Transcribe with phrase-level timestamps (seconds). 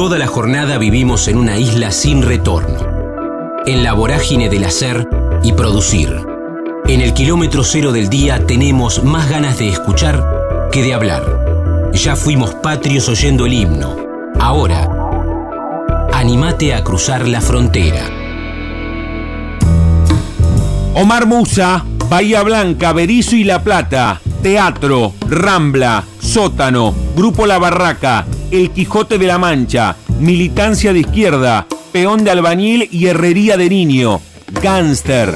[0.00, 2.78] Toda la jornada vivimos en una isla sin retorno,
[3.66, 5.06] en la vorágine del hacer
[5.42, 6.24] y producir.
[6.86, 10.24] En el kilómetro cero del día tenemos más ganas de escuchar
[10.72, 11.90] que de hablar.
[11.92, 13.94] Ya fuimos patrios oyendo el himno.
[14.38, 14.88] Ahora,
[16.14, 18.08] animate a cruzar la frontera.
[20.94, 28.70] Omar Musa, Bahía Blanca, Berizo y La Plata, Teatro, Rambla, Sótano, Grupo La Barraca, El
[28.70, 34.22] Quijote de la Mancha, Militancia de Izquierda, Peón de Albañil y Herrería de Niño,
[34.62, 35.34] Gánster.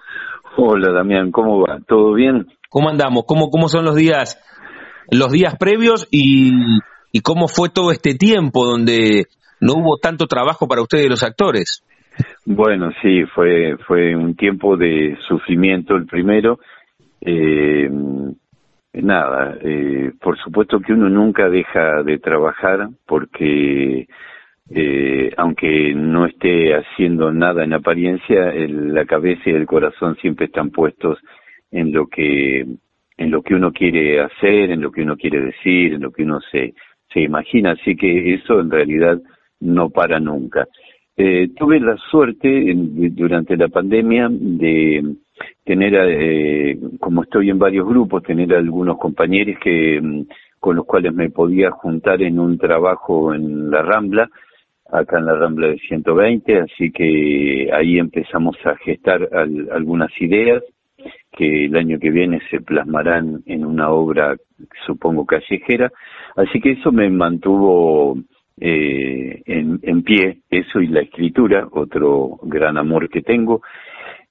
[0.59, 1.79] Hola, Damián, ¿cómo va?
[1.89, 2.49] ¿Todo bien?
[2.69, 3.25] ¿Cómo andamos?
[3.27, 4.39] ¿Cómo, cómo son los días,
[5.11, 6.53] los días previos y,
[7.13, 9.25] y cómo fue todo este tiempo donde
[9.61, 11.83] no hubo tanto trabajo para ustedes los actores?
[12.45, 16.59] Bueno, sí, fue, fue un tiempo de sufrimiento el primero.
[17.23, 17.89] Eh,
[18.93, 24.07] nada, eh, por supuesto que uno nunca deja de trabajar porque
[24.71, 30.71] eh, aunque no esté haciendo nada en apariencia, la cabeza y el corazón siempre están
[30.71, 31.19] puestos
[31.71, 32.67] en lo que
[33.17, 36.23] en lo que uno quiere hacer, en lo que uno quiere decir, en lo que
[36.23, 36.73] uno se
[37.13, 39.21] se imagina, así que eso en realidad
[39.61, 40.67] no para nunca.
[41.17, 45.17] Eh, tuve la suerte durante la pandemia de
[45.65, 50.23] tener, eh, como estoy en varios grupos, tener algunos compañeros que mm,
[50.59, 54.31] con los cuales me podía juntar en un trabajo en la Rambla,
[54.93, 59.29] acá en la Rambla de 120, así que ahí empezamos a gestar
[59.73, 60.63] algunas ideas
[61.33, 64.37] que el año que viene se plasmarán en una obra,
[64.87, 65.91] supongo, callejera.
[66.37, 68.19] Así que eso me mantuvo
[68.61, 73.63] eh, en, pie, eso y la escritura, otro gran amor que tengo.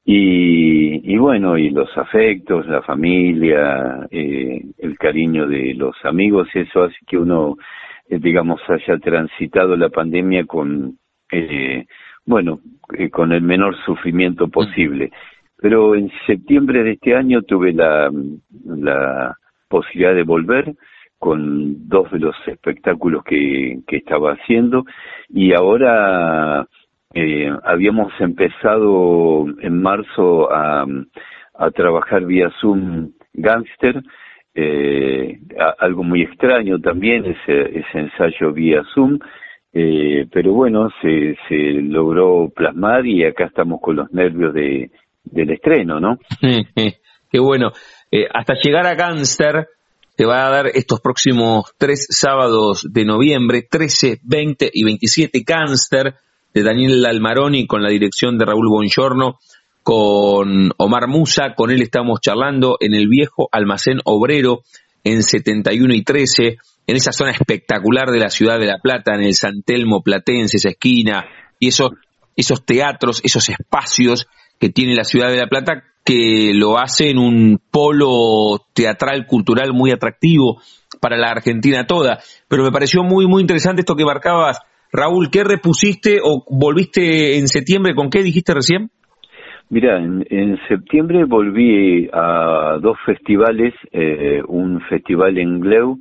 [0.06, 6.96] Y, bueno, y los afectos, la familia, eh, el cariño de los amigos, eso hace
[7.08, 7.58] que uno,
[8.10, 10.98] digamos, haya transitado la pandemia con,
[11.32, 11.86] eh,
[12.26, 12.60] bueno,
[13.12, 15.12] con el menor sufrimiento posible.
[15.58, 18.12] Pero en septiembre de este año tuve la,
[18.66, 19.38] la
[19.68, 20.74] posibilidad de volver
[21.20, 24.86] con dos de los espectáculos que, que estaba haciendo
[25.28, 26.66] y ahora
[27.14, 30.86] eh, habíamos empezado en marzo a,
[31.56, 34.02] a trabajar vía Zoom Gangster,
[34.60, 35.40] eh,
[35.80, 39.20] algo muy extraño también ese, ensayo vía Zoom,
[39.74, 44.92] eh, pero bueno, se, se logró plasmar y acá estamos con los nervios de,
[45.24, 46.18] del estreno, ¿no?
[47.32, 47.72] Qué bueno.
[48.12, 49.68] Eh, hasta llegar a Gangster,
[50.16, 56.16] te va a dar estos próximos tres sábados de noviembre, 13, 20 y 27, Cáncer,
[56.54, 59.38] de Daniel Almaroni con la dirección de Raúl Bongiorno,
[59.90, 64.62] con Omar Musa, con él estamos charlando en el viejo almacén obrero
[65.04, 69.24] en 71 y 13, en esa zona espectacular de la ciudad de La Plata, en
[69.24, 71.26] el San Telmo Platense, esa esquina,
[71.58, 71.94] y esos,
[72.36, 74.28] esos teatros, esos espacios
[74.60, 79.74] que tiene la ciudad de La Plata que lo hace en un polo teatral cultural
[79.74, 80.62] muy atractivo
[81.00, 82.20] para la Argentina toda.
[82.48, 84.60] Pero me pareció muy, muy interesante esto que marcabas.
[84.92, 87.96] Raúl, ¿qué repusiste o volviste en septiembre?
[87.96, 88.92] ¿Con qué dijiste recién?
[89.72, 96.00] Mira, en, septiembre volví a dos festivales, eh, un festival en Gleu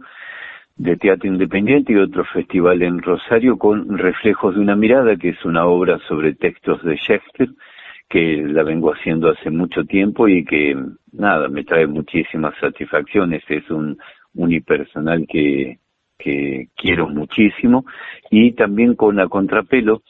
[0.76, 5.44] de teatro independiente y otro festival en Rosario con Reflejos de una mirada, que es
[5.44, 7.50] una obra sobre textos de Shakespeare
[8.09, 10.75] que la vengo haciendo hace mucho tiempo y que,
[11.12, 13.43] nada, me trae muchísimas satisfacciones.
[13.49, 13.99] Es un
[14.35, 15.79] unipersonal que,
[16.19, 17.85] que quiero muchísimo.
[18.31, 20.03] Y también con la Contrapelo,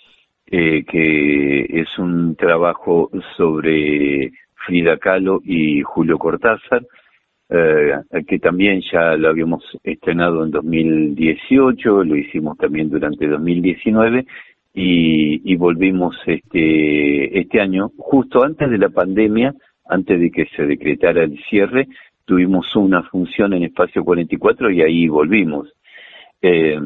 [0.50, 4.32] eh, que es un trabajo sobre
[4.66, 6.82] Frida Kahlo y Julio Cortázar,
[7.50, 7.94] eh,
[8.26, 14.26] que también ya lo habíamos estrenado en 2018, lo hicimos también durante 2019
[14.74, 19.54] y, y volvimos este, este año, justo antes de la pandemia,
[19.86, 21.88] antes de que se decretara el cierre,
[22.24, 25.72] tuvimos una función en Espacio 44 y ahí volvimos.
[26.40, 26.78] Eh,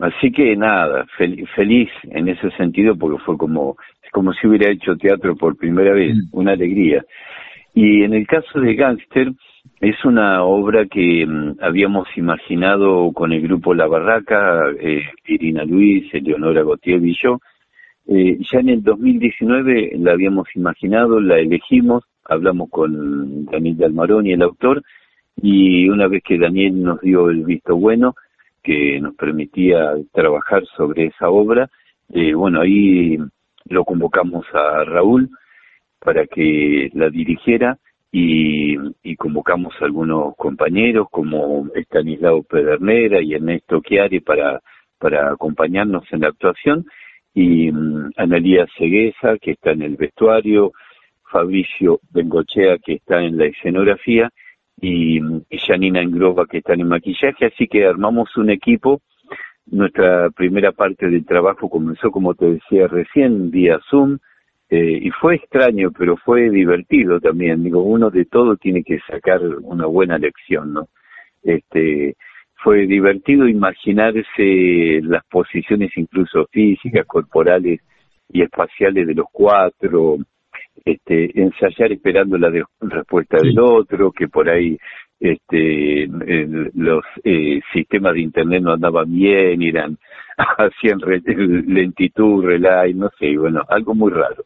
[0.00, 1.06] así que nada,
[1.54, 3.76] feliz en ese sentido porque fue como,
[4.12, 6.28] como si hubiera hecho teatro por primera vez, mm.
[6.32, 7.04] una alegría.
[7.74, 9.32] Y en el caso de Gangster,
[9.80, 16.12] es una obra que mm, habíamos imaginado con el grupo La Barraca, eh, Irina Luis,
[16.14, 17.40] Eleonora Gautier y yo.
[18.08, 24.32] Eh, ya en el 2019 la habíamos imaginado, la elegimos, hablamos con Daniel Dalmarón y
[24.32, 24.82] el autor,
[25.42, 28.14] y una vez que Daniel nos dio el visto bueno,
[28.66, 31.70] que nos permitía trabajar sobre esa obra.
[32.12, 33.16] Eh, bueno, ahí
[33.66, 35.30] lo convocamos a Raúl
[36.00, 37.78] para que la dirigiera
[38.10, 38.76] y,
[39.16, 44.60] convocamos a algunos compañeros como Estanislao Pedernera y Ernesto Chiari para,
[44.98, 46.86] para acompañarnos en la actuación
[47.34, 50.72] y um, Analía Cegueza que está en el vestuario,
[51.30, 54.30] Fabricio Bengochea que está en la escenografía
[54.80, 55.20] y,
[55.66, 59.00] Janina Engrova que están en maquillaje, así que armamos un equipo.
[59.66, 64.18] Nuestra primera parte del trabajo comenzó, como te decía recién, vía Zoom,
[64.68, 67.62] eh, y fue extraño, pero fue divertido también.
[67.62, 70.88] Digo, uno de todo tiene que sacar una buena lección, ¿no?
[71.42, 72.16] Este,
[72.62, 77.80] fue divertido imaginarse las posiciones incluso físicas, corporales
[78.28, 80.18] y espaciales de los cuatro,
[80.84, 82.50] este, ensayar esperando la
[82.80, 84.76] respuesta del otro, que por ahí
[85.18, 86.06] este,
[86.74, 89.98] los eh, sistemas de internet no andaban bien, eran
[90.36, 90.98] hacían
[91.66, 94.44] lentitud, relay, no sé, bueno, algo muy raro.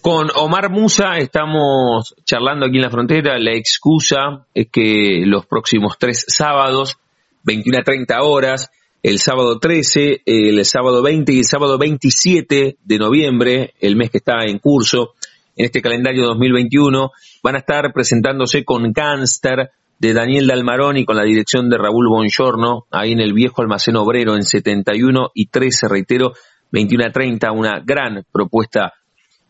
[0.00, 3.38] Con Omar Musa estamos charlando aquí en la frontera.
[3.38, 6.98] La excusa es que los próximos tres sábados,
[7.44, 8.70] 21 a 30 horas,
[9.02, 14.18] el sábado 13, el sábado 20 y el sábado 27 de noviembre, el mes que
[14.18, 15.14] está en curso,
[15.56, 17.10] en este calendario 2021,
[17.42, 22.08] van a estar presentándose con Gánster de Daniel Dalmarón y con la dirección de Raúl
[22.08, 26.34] Bongiorno, ahí en el viejo almacén obrero en 71 y 13, reitero,
[26.70, 28.94] 21 a 30, una gran propuesta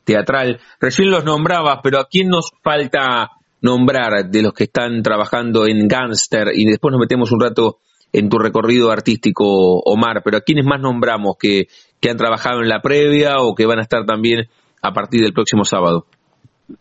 [0.05, 0.61] teatral.
[0.81, 5.87] Recién los nombrabas, pero ¿a quién nos falta nombrar de los que están trabajando en
[5.87, 6.49] Gangster?
[6.55, 7.79] Y después nos metemos un rato
[8.13, 11.65] en tu recorrido artístico, Omar, pero ¿a quiénes más nombramos que,
[12.01, 14.47] que han trabajado en la previa o que van a estar también
[14.83, 16.07] a partir del próximo sábado?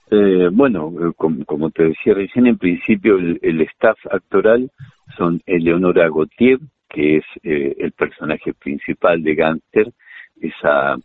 [0.10, 4.70] Eh, bueno, eh, como, te decía recién, en principio el, staff actoral
[5.18, 9.92] son Eleonora Gautier, que es eh, el personaje principal de Gangster,
[10.40, 10.98] esa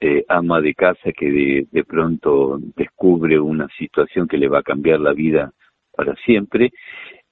[0.00, 5.00] eh, ama de casa que de, pronto descubre una situación que le va a cambiar
[5.00, 5.52] la vida
[5.92, 6.70] para siempre.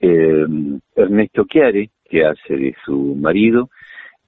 [0.00, 0.46] Eh,
[0.94, 3.70] Ernesto Chiare, que hace de su marido,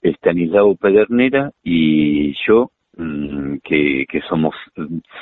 [0.03, 4.55] Estanislao Pedernera y yo, mm, que, que somos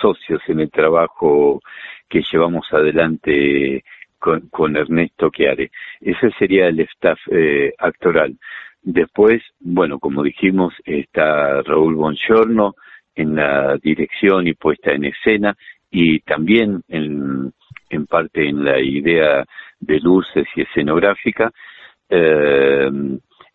[0.00, 1.60] socios en el trabajo
[2.08, 3.84] que llevamos adelante
[4.18, 5.70] con, con Ernesto Chiare.
[6.00, 8.36] Ese sería el staff eh, actoral.
[8.82, 12.74] Después, bueno, como dijimos, está Raúl Bongiorno,
[13.16, 15.56] en la dirección y puesta en escena
[15.90, 17.52] y también en,
[17.88, 19.44] en parte en la idea
[19.80, 21.50] de luces y escenográfica.
[22.08, 22.90] Eh,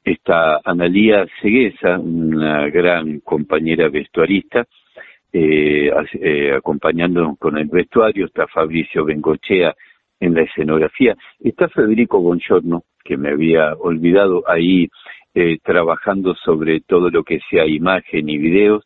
[0.03, 4.65] está Analía Ceguesa, una gran compañera vestuarista,
[5.31, 9.73] eh, eh, acompañándonos con el vestuario, está Fabricio Bengochea
[10.19, 14.89] en la escenografía, está Federico Bongiorno, que me había olvidado ahí
[15.33, 18.83] eh, trabajando sobre todo lo que sea imagen y videos,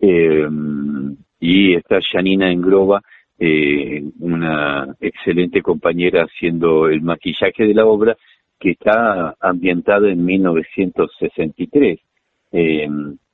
[0.00, 0.48] eh,
[1.40, 3.02] y está Janina Engrova,
[3.38, 8.16] eh, una excelente compañera haciendo el maquillaje de la obra,
[8.58, 12.00] que está ambientada en 1963,
[12.52, 12.88] eh,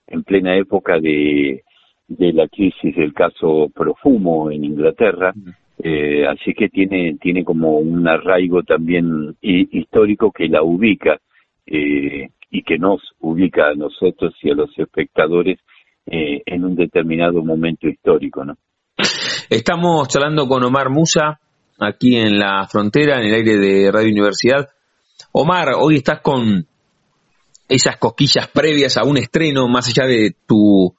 [0.07, 1.64] en plena época de,
[2.09, 5.33] de la crisis del caso Profumo en Inglaterra.
[5.83, 11.19] Eh, así que tiene, tiene como un arraigo también histórico que la ubica
[11.66, 15.59] eh, y que nos ubica a nosotros y a los espectadores
[16.07, 18.57] eh, en un determinado momento histórico, ¿no?
[19.50, 21.40] Estamos charlando con Omar Musa,
[21.78, 24.69] aquí en la frontera, en el aire de Radio Universidad.
[25.37, 26.64] Omar, hoy estás con
[27.69, 30.95] esas cosquillas previas a un estreno, más allá de tu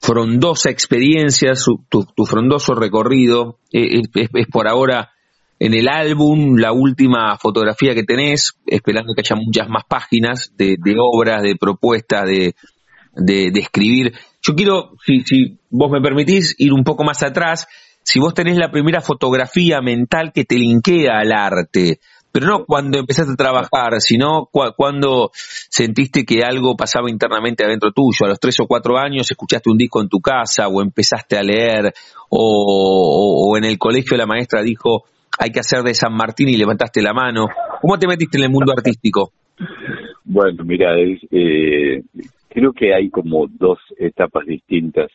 [0.00, 1.54] frondosa experiencia,
[1.88, 3.58] tu, frondoso recorrido.
[3.72, 5.10] Eh, es, por ahora
[5.58, 10.78] en el álbum, la última fotografía que tenés, esperando que haya muchas más páginas de
[11.00, 12.54] obras, de propuestas, de,
[13.16, 14.12] de, escribir.
[14.40, 17.66] Yo quiero, si, si vos me permitís, ir un poco más atrás.
[18.04, 21.98] Si vos tenés la primera fotografía mental que te linkea al arte,
[22.32, 28.26] pero no cuando empezaste a trabajar, sino cuando sentiste que algo pasaba internamente adentro tuyo.
[28.26, 31.42] A los tres o cuatro años escuchaste un disco en tu casa o empezaste a
[31.42, 31.92] leer
[32.30, 35.04] o, en el colegio la maestra dijo
[35.40, 37.46] hay que hacer de San Martín y levantaste la mano.
[37.80, 39.30] ¿Cómo te metiste en el mundo artístico?
[40.24, 42.02] Bueno, mira, eh,
[42.48, 45.10] creo que hay como dos etapas distintas.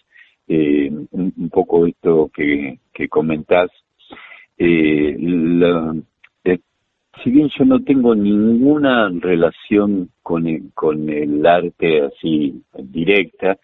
[0.48, 3.70] Eh, un, poco esto que, que comentás.
[4.58, 5.17] Eh,
[7.22, 13.58] si bien yo no tengo ninguna relación con con el arte así directa,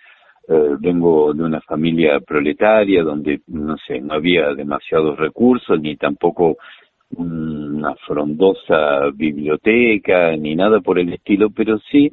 [0.48, 6.58] eh, vengo de una familia proletaria donde, no sé, no había demasiados recursos ni tampoco
[7.16, 12.12] una frondosa biblioteca ni nada por el estilo, pero sí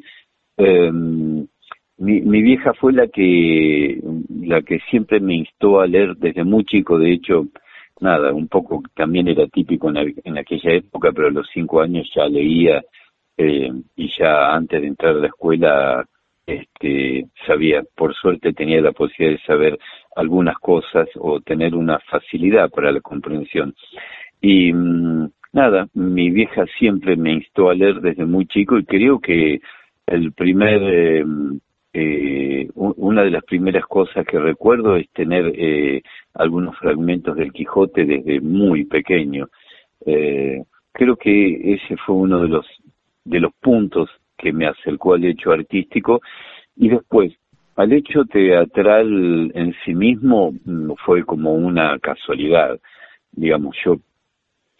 [0.56, 4.00] eh, mi, mi vieja fue la que
[4.42, 7.46] la que siempre me instó a leer desde muy chico, de hecho,
[8.00, 12.10] nada, un poco también era típico en, en aquella época, pero a los cinco años
[12.14, 12.82] ya leía
[13.36, 16.06] eh, y ya antes de entrar a la escuela
[16.46, 19.78] este, sabía, por suerte tenía la posibilidad de saber
[20.14, 23.74] algunas cosas o tener una facilidad para la comprensión.
[24.40, 29.18] Y mm, nada, mi vieja siempre me instó a leer desde muy chico y creo
[29.18, 29.60] que
[30.06, 31.24] el primer, eh,
[31.96, 36.02] eh, una de las primeras cosas que recuerdo es tener eh,
[36.34, 39.48] algunos fragmentos del Quijote desde muy pequeño.
[40.92, 42.66] creo que ese fue uno de los
[43.24, 46.20] de los puntos que me acercó al hecho artístico
[46.76, 47.32] y después
[47.76, 52.78] al hecho teatral en sí mismo mm, fue como una casualidad.
[53.32, 53.98] Digamos, yo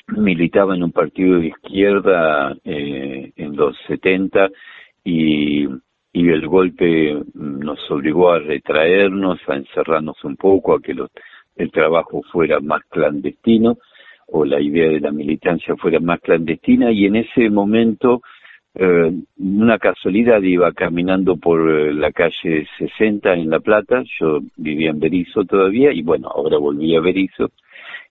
[0.08, 4.48] militaba en un partido de izquierda eh, en los 70
[5.04, 5.66] y,
[6.16, 10.94] y el golpe nos obligó a retraernos, a encerrarnos un poco, a que
[11.56, 13.76] el trabajo fuera más clandestino
[14.28, 18.22] o la idea de la militancia fuera más clandestina y en ese momento
[18.74, 24.92] eh, una casualidad iba caminando por eh, la calle 60 en La Plata, yo vivía
[24.92, 27.50] en Berizo todavía y bueno, ahora volví a Berizo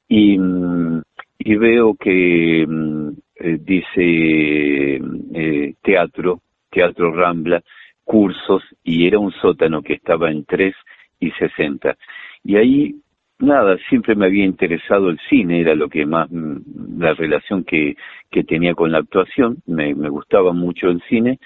[0.08, 1.02] y, mm,
[1.40, 3.10] y veo que mm,
[3.40, 5.02] eh, dice
[5.34, 7.64] eh, teatro, teatro Rambla,
[8.06, 10.74] cursos y era un sótano que estaba en 3
[11.20, 11.98] y 60
[12.44, 12.96] y ahí
[13.40, 17.96] nada, siempre me había interesado el cine, era lo que más, mm, la relación que,
[18.32, 21.40] que tenía con la actuación, me, gustaba mucho el cine,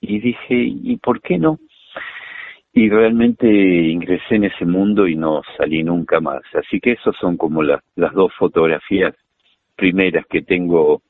[0.00, 1.58] y dije, ¿y por qué no?
[2.72, 6.42] Y realmente ingresé en ese mundo y no salí nunca más.
[6.54, 7.82] Así que esas son como las
[8.14, 9.14] dos fotografías
[9.74, 11.02] primeras que tengo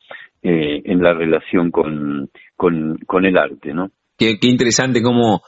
[0.43, 3.91] eh, en la relación con, con, con el arte, ¿no?
[4.19, 5.43] Qué, qué interesante cómo,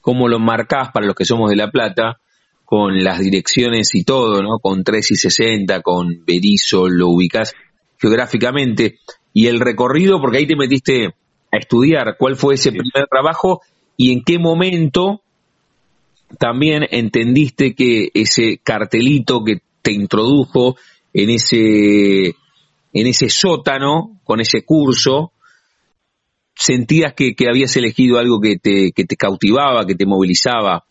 [0.00, 2.18] cómo lo marcás para los que somos de La Plata,
[2.64, 4.58] con las direcciones y todo, ¿no?
[4.58, 7.54] Con 3 y 60, con Berizo, lo ubicás
[7.98, 8.98] geográficamente.
[9.32, 13.62] Y el recorrido, porque ahí te metiste a estudiar, ¿cuál fue ese primer trabajo
[13.96, 15.22] y en qué momento
[16.38, 20.76] también entendiste que ese cartelito que te introdujo
[21.12, 25.32] en ese, en ese sótano, con ese curso,
[26.58, 30.82] sentías que, habías elegido algo que te, que te cautivaba, que te movilizaba?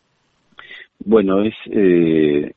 [0.99, 2.53] Bueno, es eh,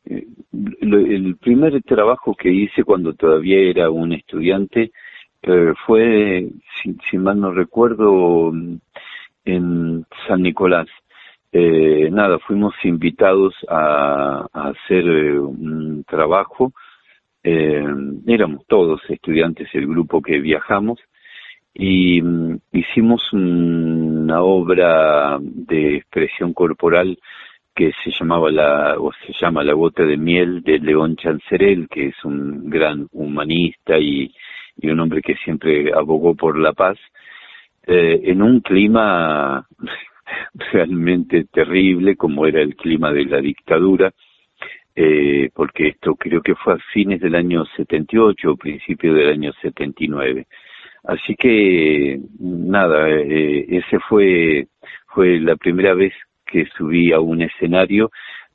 [0.81, 4.93] el primer trabajo que hice cuando todavía era un estudiante
[5.43, 6.49] eh, fue,
[7.11, 8.53] si, mal no recuerdo,
[9.45, 10.87] en San Nicolás.
[11.53, 16.73] Eh, nada, fuimos invitados a, hacer eh, un trabajo.
[17.43, 17.85] Eh,
[18.27, 21.01] éramos todos estudiantes el grupo que viajamos
[21.75, 27.19] y mm, hicimos una obra de expresión corporal
[27.75, 32.09] que se llamaba la o se llama La gota de miel de León Chancerel, que
[32.09, 34.35] es un gran humanista y,
[34.77, 36.99] y un hombre que siempre abogó por la paz,
[37.87, 39.67] eh, en un clima
[40.73, 44.13] realmente terrible como era el clima de la dictadura,
[44.95, 49.53] eh, porque esto creo que fue a fines del año 78 o principio del año
[49.63, 50.47] 79.
[51.05, 54.69] Así que nada, eh, ese fue
[55.09, 56.13] fue la primera vez
[56.47, 58.11] que subí a un escenario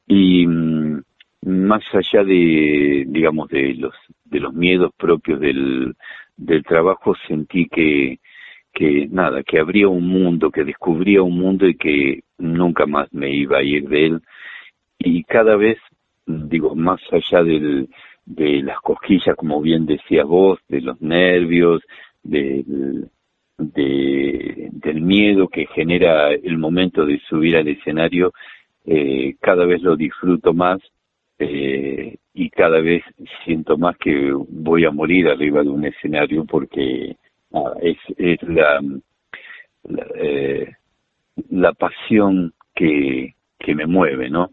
[0.08, 1.02] y mm,
[1.46, 3.94] más allá de digamos de los
[4.25, 5.96] de los miedos propios del
[6.38, 8.20] del trabajo sentí que
[8.74, 13.34] que nada que abría un mundo que descubría un mundo y que nunca más me
[13.34, 14.22] iba a ir de él.
[15.00, 15.78] Y cada vez
[16.25, 17.90] digo más allá del
[18.25, 21.82] de las cosquillas como bien decías vos de los nervios
[22.25, 23.10] del
[23.58, 28.34] de, del miedo que genera el momento de subir al escenario,
[28.86, 30.79] eh, cada vez lo disfruto más
[31.39, 33.03] eh, y cada vez
[33.44, 37.15] siento más que voy a morir arriba de un escenario porque
[37.82, 38.82] es, es la,
[39.84, 40.74] la, eh,
[41.50, 44.51] la pasión que, que me mueve, ¿no?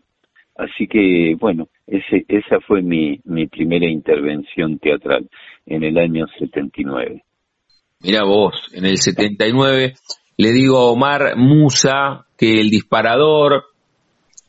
[0.55, 5.29] Así que, bueno, ese, esa fue mi, mi primera intervención teatral
[5.67, 7.25] en el año 79.
[8.03, 9.95] Mira vos, en el 79
[10.37, 13.65] le digo a Omar Musa que el disparador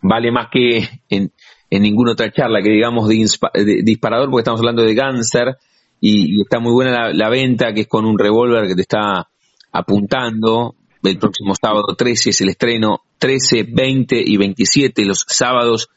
[0.01, 1.31] vale más que en,
[1.69, 5.57] en ninguna otra charla que digamos de, disparador porque estamos hablando de Gánster
[6.01, 9.27] y, está muy buena la, la, venta que es con un revólver que te está
[9.71, 10.75] apuntando.
[11.01, 15.89] El próximo sábado 13 es el estreno, 13, 20 y 27 los sábados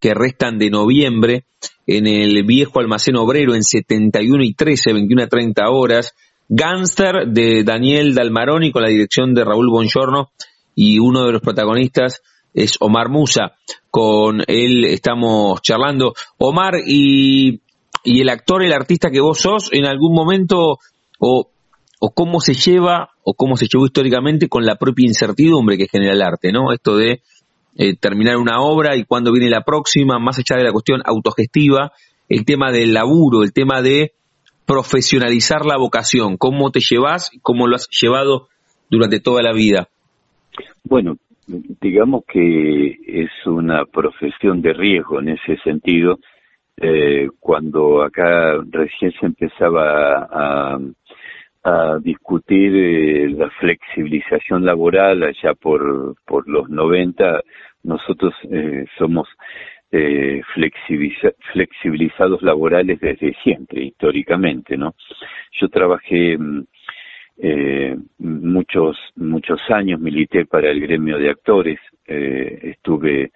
[0.00, 1.44] que restan de noviembre
[1.86, 6.14] en el viejo almacén obrero en 71 y 13, 21 a 30 horas.
[6.48, 10.30] Gangster de Daniel Dalmaroni con la dirección de Raúl Bongiorno
[10.74, 12.22] y uno de los protagonistas
[12.52, 13.52] es Omar Musa.
[13.90, 16.14] Con él estamos charlando.
[16.38, 17.60] Omar, y,
[18.04, 20.78] y el actor, el artista que vos sos, en algún momento,
[21.18, 21.50] o,
[21.98, 26.12] o cómo se lleva, o cómo se llevó históricamente con la propia incertidumbre que genera
[26.12, 26.72] el arte, ¿no?
[26.72, 27.22] Esto de
[27.76, 31.92] eh, terminar una obra y cuándo viene la próxima, más allá de la cuestión autogestiva,
[32.28, 34.12] el tema del laburo, el tema de
[34.66, 38.48] profesionalizar la vocación, cómo te llevas, cómo lo has llevado
[38.90, 39.88] durante toda la vida.
[40.84, 41.16] Bueno,
[41.46, 46.18] digamos que es una profesión de riesgo en ese sentido.
[46.76, 50.78] Eh, cuando acá recién se empezaba a,
[52.02, 57.40] discutir eh, la flexibilización laboral allá por, por los 90.
[57.84, 59.26] Nosotros eh, somos
[59.96, 60.42] eh,
[61.52, 64.96] flexibilizados laborales desde siempre, históricamente, ¿no?
[65.60, 66.64] Yo trabajé mm,
[67.38, 73.30] eh, muchos, muchos años, milité para el gremio de actores, eh, estuve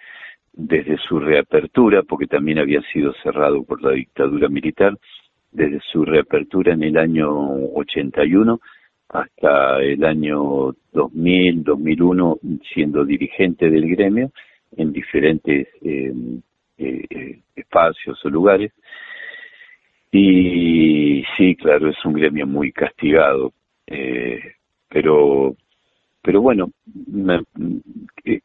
[0.52, 4.98] desde su reapertura, porque también había sido cerrado por la dictadura militar,
[5.52, 7.30] desde su reapertura en el año
[7.74, 8.58] 81
[9.10, 12.38] hasta el año 2000, 2001,
[12.74, 14.32] siendo dirigente del gremio
[14.76, 16.12] en diferentes eh,
[16.78, 18.72] eh, espacios o lugares.
[20.10, 23.52] Y sí, claro, es un gremio muy castigado,
[23.86, 24.40] eh,
[24.88, 25.54] pero,
[26.22, 26.70] pero bueno,
[28.24, 28.40] eh,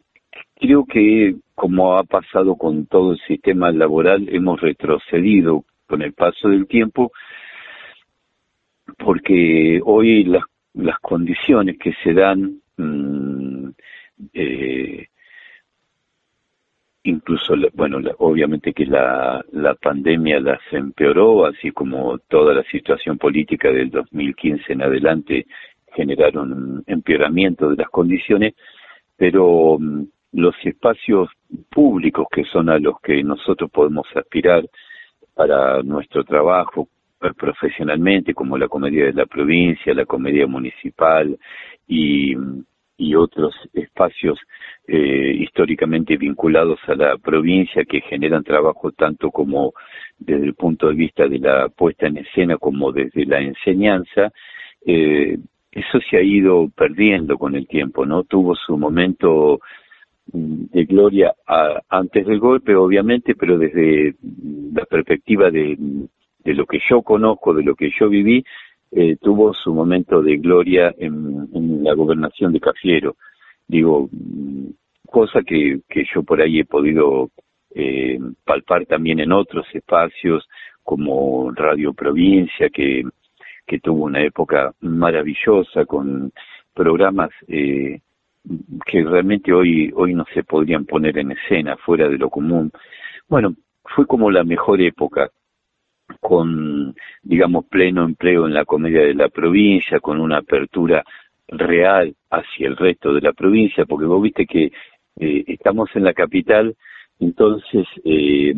[0.55, 6.49] creo que como ha pasado con todo el sistema laboral, hemos retrocedido con el paso
[6.49, 7.11] del tiempo,
[8.97, 10.43] porque hoy las,
[10.73, 13.69] las condiciones que se dan, mmm,
[14.33, 15.07] eh,
[17.03, 23.69] incluso, bueno, obviamente que la, la pandemia las empeoró, así como toda la situación política
[23.69, 25.45] del 2015 en adelante
[25.95, 28.53] generaron empeoramiento de las condiciones,
[29.17, 31.29] pero mm, los espacios
[31.69, 34.63] públicos que son a los que nosotros podemos aspirar,
[35.33, 36.89] para nuestro trabajo
[37.21, 41.37] eh, profesionalmente, como la comedia de la provincia, la comedia municipal
[41.87, 42.35] y,
[42.97, 44.39] y otros espacios
[44.87, 49.73] eh, históricamente vinculados a la provincia que generan trabajo tanto como
[50.19, 54.31] desde el punto de vista de la puesta en escena como desde la enseñanza,
[54.85, 55.37] eh,
[55.71, 58.23] eso se ha ido perdiendo con el tiempo, ¿no?
[58.23, 59.59] Tuvo su momento
[60.25, 61.33] de gloria
[61.89, 64.15] antes del golpe, obviamente, pero desde
[64.73, 65.77] la perspectiva de,
[66.45, 68.43] lo que yo conozco, de lo que yo viví,
[68.91, 73.15] eh, tuvo su momento de gloria en, la gobernación de Cafiero.
[73.67, 74.09] Digo,
[75.07, 77.29] cosa que, que yo por ahí he podido
[77.75, 80.47] eh, palpar también en otros espacios,
[80.83, 83.03] como Radio Provincia, que,
[83.65, 86.31] que tuvo una época maravillosa con
[86.73, 88.01] programas eh,
[88.85, 92.71] que realmente hoy, hoy no se podrían poner en escena fuera de lo común.
[93.27, 95.29] Bueno, fue como la mejor época,
[96.19, 101.03] con, digamos, pleno empleo en la comedia de la provincia, con una apertura
[101.47, 104.71] real hacia el resto de la provincia, porque vos viste que
[105.19, 106.75] eh, estamos en la capital,
[107.19, 108.53] entonces eh,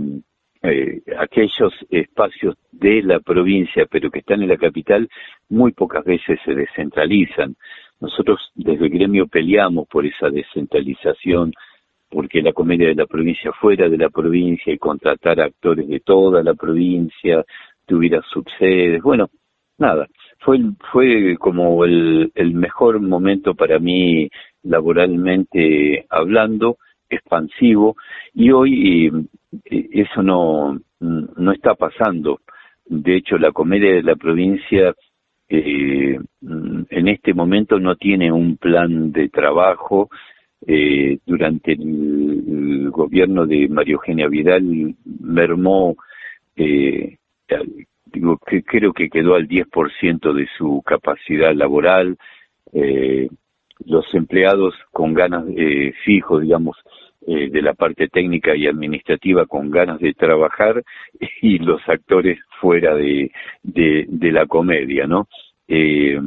[0.61, 5.07] eh, aquellos espacios de la provincia, pero que están en la capital,
[5.49, 7.55] muy pocas veces se descentralizan.
[7.99, 11.53] Nosotros desde el gremio peleamos por esa descentralización,
[12.09, 16.41] porque la comedia de la provincia fuera de la provincia y contratar actores de toda
[16.43, 17.43] la provincia,
[17.85, 19.29] tuviera subsedes, bueno,
[19.77, 20.07] nada,
[20.39, 20.59] fue,
[20.91, 24.29] fue como el, el mejor momento para mí
[24.63, 26.77] laboralmente hablando,
[27.09, 27.95] expansivo,
[28.33, 29.11] y hoy
[29.65, 32.39] eh, eso no, no está pasando.
[32.85, 34.93] De hecho, la comedia de la provincia
[35.47, 40.09] eh, en este momento no tiene un plan de trabajo.
[40.67, 45.95] Eh, durante el, gobierno de María Eugenia Vidal mermó,
[46.55, 47.17] eh,
[48.05, 52.17] digo, que creo que quedó al 10% de su capacidad laboral.
[52.73, 53.29] Eh,
[53.85, 56.77] los empleados con ganas eh, fijos, digamos,
[57.27, 60.83] eh, de la parte técnica y administrativa con ganas de trabajar
[61.41, 63.31] y los actores fuera de,
[63.63, 65.27] de, la comedia, ¿no?
[65.67, 66.19] Eh,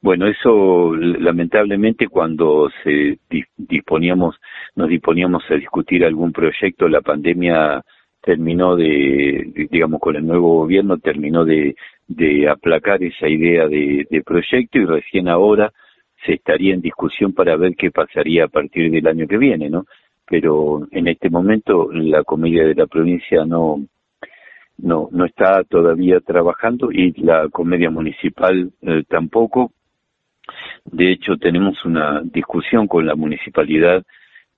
[0.00, 3.18] bueno, eso lamentablemente cuando se
[3.56, 4.36] disponíamos,
[4.74, 7.84] nos disponíamos a discutir algún proyecto, la pandemia
[8.24, 11.76] terminó de, digamos, con el nuevo gobierno terminó de,
[12.08, 15.72] de aplacar esa idea de, de proyecto y recién ahora
[16.24, 19.84] se estaría en discusión para ver qué pasaría a partir del año que viene, ¿no?
[20.26, 23.84] pero en este momento la comedia de la provincia no
[24.78, 29.72] no no está todavía trabajando y la comedia municipal eh, tampoco
[30.84, 34.02] de hecho tenemos una discusión con la municipalidad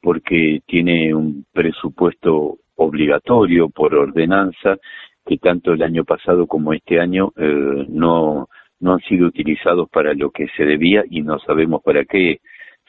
[0.01, 4.77] porque tiene un presupuesto obligatorio por ordenanza
[5.25, 8.49] que tanto el año pasado como este año eh, no
[8.81, 12.41] no han sido utilizados para lo que se debía y no sabemos para qué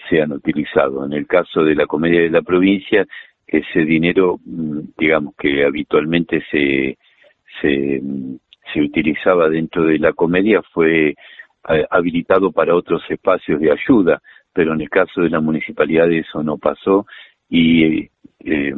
[0.10, 1.06] se han utilizado.
[1.06, 3.06] En el caso de la comedia de la provincia,
[3.46, 6.98] ese dinero, mm, digamos que habitualmente se,
[7.62, 8.38] se, mm,
[8.74, 11.16] se utilizaba dentro de la comedia, fue
[11.70, 14.22] eh, habilitado para otros espacios de ayuda,
[14.54, 17.06] pero en el caso de la municipalidad eso no pasó
[17.50, 18.10] y
[18.44, 18.74] eh,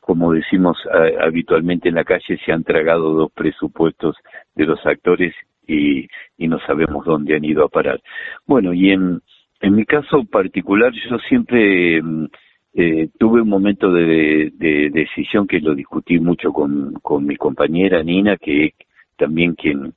[0.00, 0.76] como decimos
[1.20, 4.16] habitualmente en la calle se han tragado dos presupuestos
[4.54, 5.34] de los actores
[5.66, 8.00] y, y no sabemos dónde han ido a parar.
[8.46, 9.20] Bueno, y en,
[9.60, 12.26] en mi caso particular, yo siempre mm,
[12.74, 14.50] eh, tuve un momento de,
[14.92, 18.74] decisión que lo discutí mucho con, con mi compañera Nina, que
[19.16, 19.94] también quien,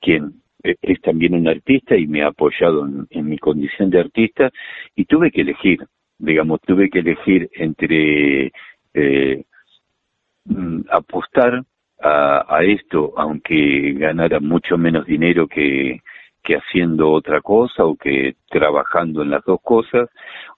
[0.00, 4.50] quien es también un artista y me ha apoyado en, mi condición de artista,
[4.96, 5.80] y tuve que elegir,
[6.18, 8.52] digamos, tuve que elegir entre
[8.94, 9.44] eh,
[10.44, 11.62] mm, apostar
[12.00, 16.00] a, a, esto, aunque ganara mucho menos dinero que,
[16.42, 20.08] que haciendo otra cosa o que trabajando en las dos cosas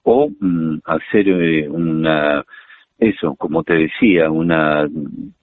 [0.03, 2.43] o mm, hacer eh, una
[2.97, 4.87] eso como te decía una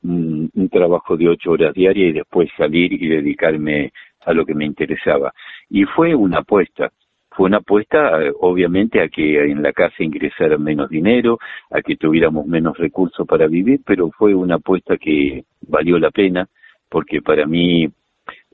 [0.03, 3.93] un, trabajo de ocho horas diarias y después salir y dedicarme
[4.25, 5.33] a lo que me interesaba.
[5.69, 6.91] Y fue una apuesta
[7.35, 11.39] fue una apuesta eh, obviamente a que en la casa ingresara menos dinero,
[11.71, 16.49] a que tuviéramos menos recursos para vivir, pero fue una apuesta que valió la pena
[16.89, 17.89] porque para mí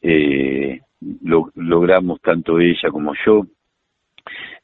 [0.01, 0.81] eh,
[1.23, 3.47] lo, logramos tanto ella como yo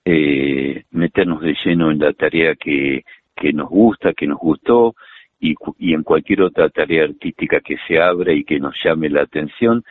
[0.05, 4.95] eh, meternos de lleno en la tarea que, que nos gusta, que nos gustó
[5.41, 9.23] y, y en cualquier otra tarea artística que se abra y que nos llame la
[9.23, 9.83] atención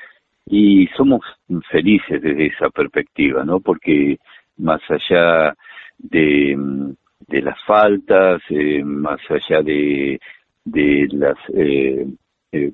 [0.46, 1.22] y somos
[1.70, 3.60] felices desde esa perspectiva, ¿no?
[3.60, 4.18] Porque
[4.58, 5.56] más allá
[5.98, 6.58] de,
[7.28, 10.20] de las faltas, eh, más allá de,
[10.66, 12.06] de las eh,
[12.52, 12.72] eh,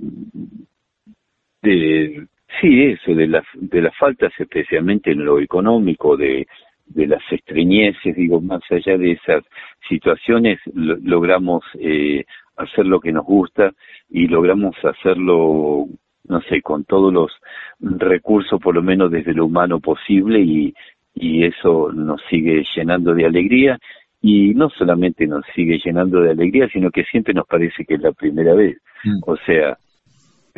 [1.62, 2.28] de
[2.60, 6.48] Sí, eso, de las, de las faltas especialmente en lo económico, de,
[6.88, 9.44] de las estreñeces, digo, más allá de esas
[9.88, 12.26] situaciones, logramos eh,
[12.58, 13.72] hacer lo que nos gusta
[14.10, 15.86] y logramos hacerlo,
[16.30, 17.32] no sé, con todos los
[17.80, 20.74] recursos, por lo menos desde lo humano posible, y,
[21.14, 23.78] y eso nos sigue llenando de alegría.
[24.22, 28.02] Y no solamente nos sigue llenando de alegría, sino que siempre nos parece que es
[28.02, 28.78] la primera vez.
[29.04, 29.20] Mm.
[29.26, 29.78] O sea,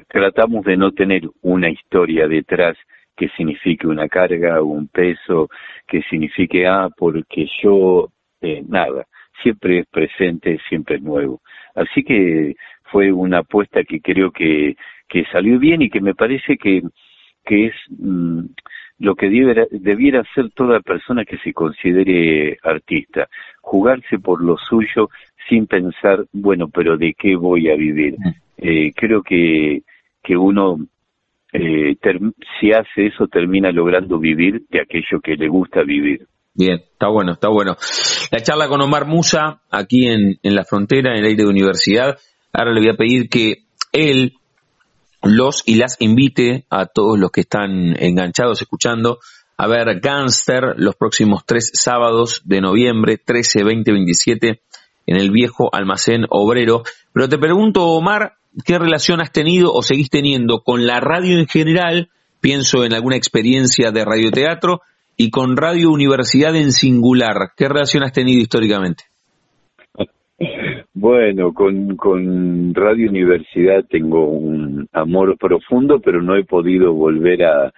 [0.07, 2.75] tratamos de no tener una historia detrás
[3.15, 5.49] que signifique una carga o un peso,
[5.87, 8.09] que signifique, ah, porque yo,
[8.41, 9.05] eh, nada,
[9.43, 11.41] siempre es presente, siempre es nuevo.
[11.75, 12.55] Así que
[12.91, 14.75] fue una apuesta que creo que,
[15.11, 16.81] que salió bien y que me parece que,
[17.45, 18.45] que es mm,
[18.99, 23.27] lo que debiera, debiera hacer toda persona que se considere artista,
[23.59, 25.09] jugarse por lo suyo
[25.49, 28.15] sin pensar, bueno, pero ¿de qué voy a vivir?
[28.17, 28.33] Mm.
[28.57, 29.81] Eh, creo que
[30.23, 30.77] que uno,
[31.51, 31.97] eh,
[32.59, 36.27] si hace eso, termina logrando vivir de aquello que le gusta vivir.
[36.53, 37.75] Bien, está bueno, está bueno.
[38.31, 42.17] La charla con Omar Musa, aquí en, en la frontera, en el aire de universidad.
[42.53, 44.33] Ahora le voy a pedir que él
[45.23, 49.19] los y las invite a todos los que están enganchados escuchando
[49.57, 54.61] a ver Gangster los próximos tres sábados de noviembre, 13, 20, 27,
[55.05, 56.81] en el viejo almacén obrero.
[57.13, 61.47] Pero te pregunto, Omar, ¿qué relación has tenido o seguís teniendo con la radio en
[61.47, 62.09] general?
[62.39, 64.81] Pienso en alguna experiencia de radioteatro
[65.15, 67.51] y con Radio Universidad en singular.
[67.55, 69.10] ¿Qué relación has tenido históricamente?
[70.93, 77.71] Bueno, con, con Radio Universidad tengo un amor profundo, pero no he podido volver a,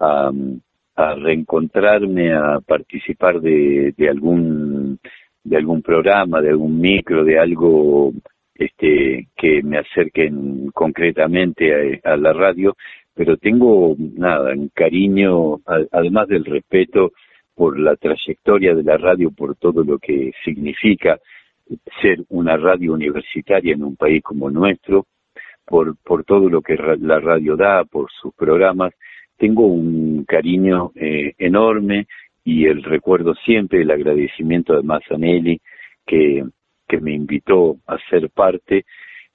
[0.00, 4.98] a, reencontrarme, a participar de, algún
[5.44, 8.12] de algún programa, de algún micro, de algo
[8.54, 12.76] este, que me acerquen concretamente a, la radio,
[13.14, 17.12] pero tengo nada, un cariño, además del respeto
[17.54, 21.18] por la trayectoria de la radio, por todo lo que significa
[22.00, 25.06] ser una radio universitaria en un país como nuestro,
[25.64, 28.94] por, por todo lo que la radio da, por sus programas,
[29.36, 32.06] tengo un cariño eh, enorme
[32.44, 35.60] y el recuerdo siempre, el agradecimiento de Mazanelli,
[36.06, 36.44] que,
[36.88, 38.84] que me invitó a ser parte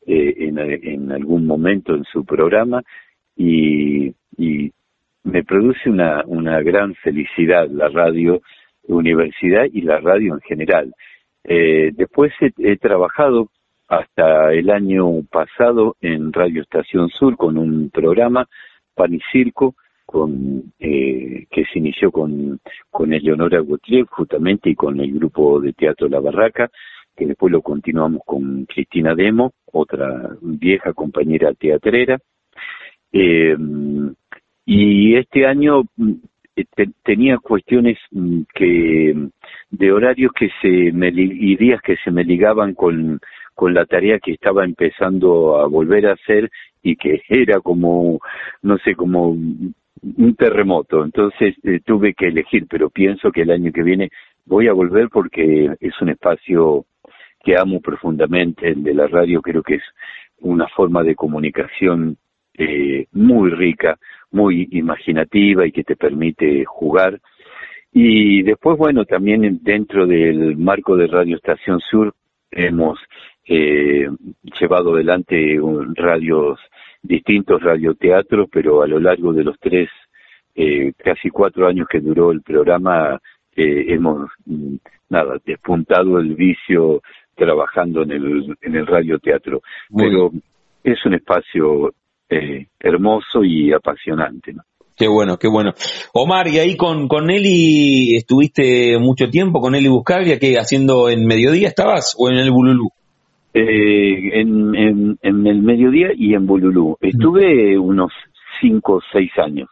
[0.06, 2.82] eh, en, en, algún momento en su programa
[3.38, 4.72] y, y
[5.24, 8.42] me produce una, una gran felicidad la radio
[8.88, 10.94] universidad y la radio en general.
[11.44, 13.50] Eh, después he, trabajado
[13.88, 18.48] hasta el año pasado en Radio Estación Sur con un programa,
[18.96, 19.76] Pan y Circo,
[20.06, 25.74] con, eh, que se inició con, con Eleonora Gautier justamente y con el grupo de
[25.74, 26.70] teatro La Barraca,
[27.16, 32.20] que después lo continuamos con Cristina Demo, otra vieja compañera teatrera.
[33.12, 33.56] Eh,
[34.66, 35.84] y este año
[36.56, 39.30] mm, tenía cuestiones mm, que
[39.72, 43.20] de horarios que se me y días que se me ligaban con
[43.56, 46.50] con la tarea que estaba empezando a volver a hacer
[46.82, 48.20] y que era como
[48.62, 51.04] no sé como un terremoto.
[51.04, 54.10] Entonces eh, tuve que elegir pero pienso que el año que viene
[54.46, 56.86] voy a volver porque es un espacio
[57.44, 59.84] que amo profundamente el de la radio creo que es
[60.40, 62.18] una forma de comunicación
[62.56, 63.98] eh, muy rica
[64.34, 67.20] muy imaginativa y que te permite jugar
[67.94, 72.14] y después, bueno, también dentro del marco de Radio Estación Sur
[72.50, 73.00] hemos
[73.46, 74.10] eh,
[74.60, 75.60] llevado adelante
[75.96, 76.60] radios
[77.04, 79.90] distintos radioteatros, pero a lo largo de los tres,
[80.56, 83.20] eh, casi cuatro años que duró el programa,
[83.56, 84.76] eh, hemos, mm,
[85.10, 87.04] nada, despuntado el vicio
[87.36, 89.62] trabajando en el, en el radioteatro.
[89.96, 90.32] pero
[90.84, 91.94] es un espacio
[92.34, 94.64] eh, hermoso y apasionante, ¿no?
[94.96, 95.72] Qué bueno, qué bueno.
[96.14, 101.26] Omar, y ahí con, con Eli estuviste mucho tiempo, con Eli Buscaglia, ¿qué haciendo en
[101.26, 102.90] mediodía estabas o en el Bululú?
[103.56, 106.98] Eh, en, en, en, el mediodía y en Bululú.
[107.02, 108.12] Estuve unos
[108.62, 109.70] cinco o seis años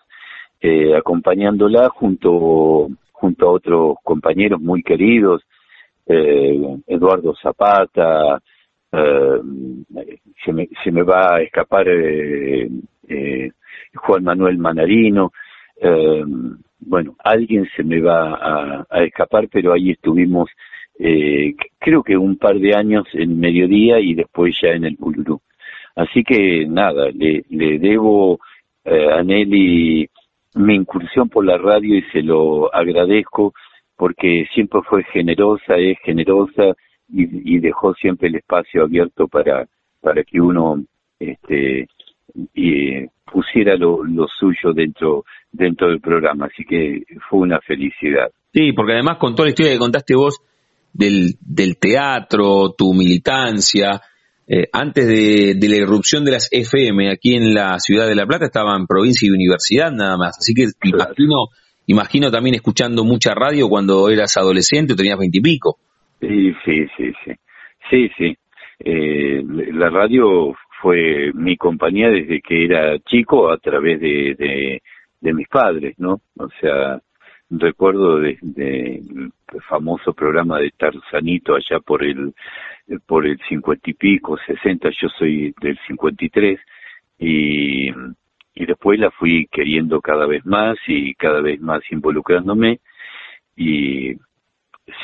[0.60, 5.41] eh, acompañándola junto, junto a otros compañeros muy queridos,
[6.06, 8.41] eh, Eduardo Zapata,
[8.91, 12.69] se, me, se me va a escapar eh,
[13.08, 13.51] eh,
[13.95, 15.32] Juan Manuel Manarino,
[15.82, 16.23] eh,
[16.80, 20.49] bueno, alguien se me va a, escapar, pero ahí estuvimos,
[20.99, 25.41] eh, creo que un par de años en mediodía y después ya en el Pulurú.
[25.95, 28.39] Así que nada, le, le debo
[28.84, 30.10] eh, a Nelly
[30.56, 33.54] mi incursión por la radio y se lo agradezco
[33.95, 36.75] porque siempre fue generosa, es generosa
[37.13, 39.67] y, y dejó siempre el espacio abierto para,
[40.02, 40.84] para que uno
[41.19, 41.88] este,
[43.32, 48.32] pusiera lo, suyo dentro dentro del programa, así que fue una felicidad.
[48.54, 50.39] Sí, porque además con toda la historia que contaste vos
[50.93, 51.36] del,
[51.78, 54.02] teatro, tu militancia,
[54.47, 58.45] eh, antes de, la irrupción de las FM aquí en la ciudad de La Plata
[58.45, 61.47] estaban provincia y universidad nada más, así que imagino,
[61.88, 65.78] imagino también escuchando mucha radio cuando eras adolescente tenías veintipico.
[66.21, 67.34] Sí, sí, sí, sí,
[67.89, 68.38] sí, sí.
[68.79, 74.79] Eh, la radio fue mi compañía desde que era chico a través de,
[75.19, 76.21] de, mis padres, ¿no?
[76.38, 76.99] O sea,
[77.49, 79.31] recuerdo de, el
[79.67, 82.34] famoso programa de Tarzanito allá por el
[83.07, 86.60] por el cincuenta y pico, sesenta, yo soy del cincuenta y tres
[87.17, 92.79] y, y después la fui queriendo cada vez más y cada vez más involucrándome
[93.55, 94.15] y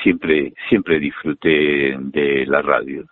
[0.04, 3.06] siempre siempre disfruté de la radio.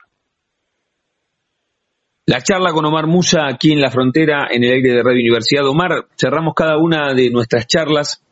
[2.27, 5.67] La charla con Omar Musa aquí en la frontera, en el aire de Radio Universidad.
[5.67, 8.23] Omar, cerramos cada una de nuestras charlas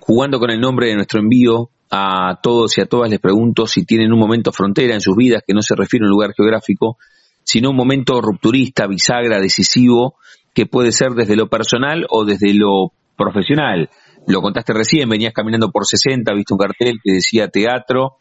[0.00, 1.70] jugando con el nombre de nuestro envío.
[1.90, 5.42] A todos y a todas les pregunto si tienen un momento frontera en sus vidas
[5.46, 6.98] que no se refiere a un lugar geográfico,
[7.44, 10.16] sino un momento rupturista, bisagra, decisivo,
[10.52, 13.88] que puede ser desde lo personal o desde lo profesional.
[14.28, 18.18] Lo contaste recién, venías caminando por 60, viste un cartel que decía teatro,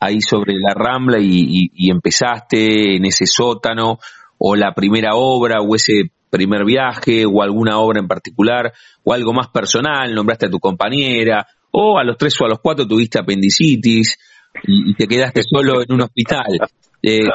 [0.00, 3.98] ahí sobre la Rambla y, empezaste en ese sótano
[4.38, 8.72] o la primera obra o ese primer viaje o alguna obra en particular
[9.04, 12.60] o algo más personal, nombraste a tu compañera o a los tres o a los
[12.60, 14.18] cuatro tuviste apendicitis
[14.62, 16.58] y, te quedaste solo en un hospital.
[17.02, 17.28] Eh,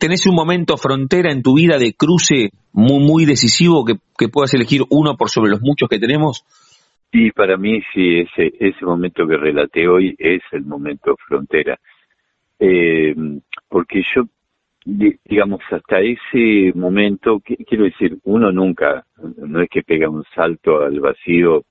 [0.00, 4.54] ¿Tenés un momento frontera en tu vida de cruce muy, muy decisivo que, que puedas
[4.54, 6.44] elegir uno por sobre los muchos que tenemos?
[7.14, 11.78] Sí, para mí sí, ese, ese momento que relaté hoy es el momento frontera.
[12.58, 13.14] Eh,
[13.68, 14.24] porque yo,
[14.84, 20.98] digamos, hasta ese momento, quiero decir, uno nunca, no es que pega un salto al
[20.98, 21.62] vacío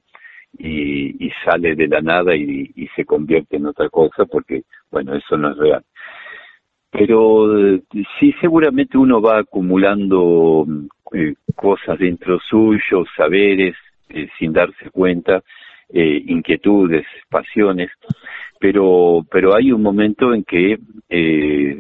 [0.58, 5.52] y, sale de la nada y, se convierte en otra cosa, porque, bueno, eso no
[5.52, 5.84] es real.
[6.90, 7.80] Pero
[8.18, 10.66] sí, seguramente uno va acumulando
[11.12, 13.76] eh, cosas dentro suyo, saberes,
[14.14, 15.44] eh, sin darse cuenta,
[15.90, 17.90] eh, inquietudes, pasiones,
[18.60, 20.78] pero, pero hay un momento en que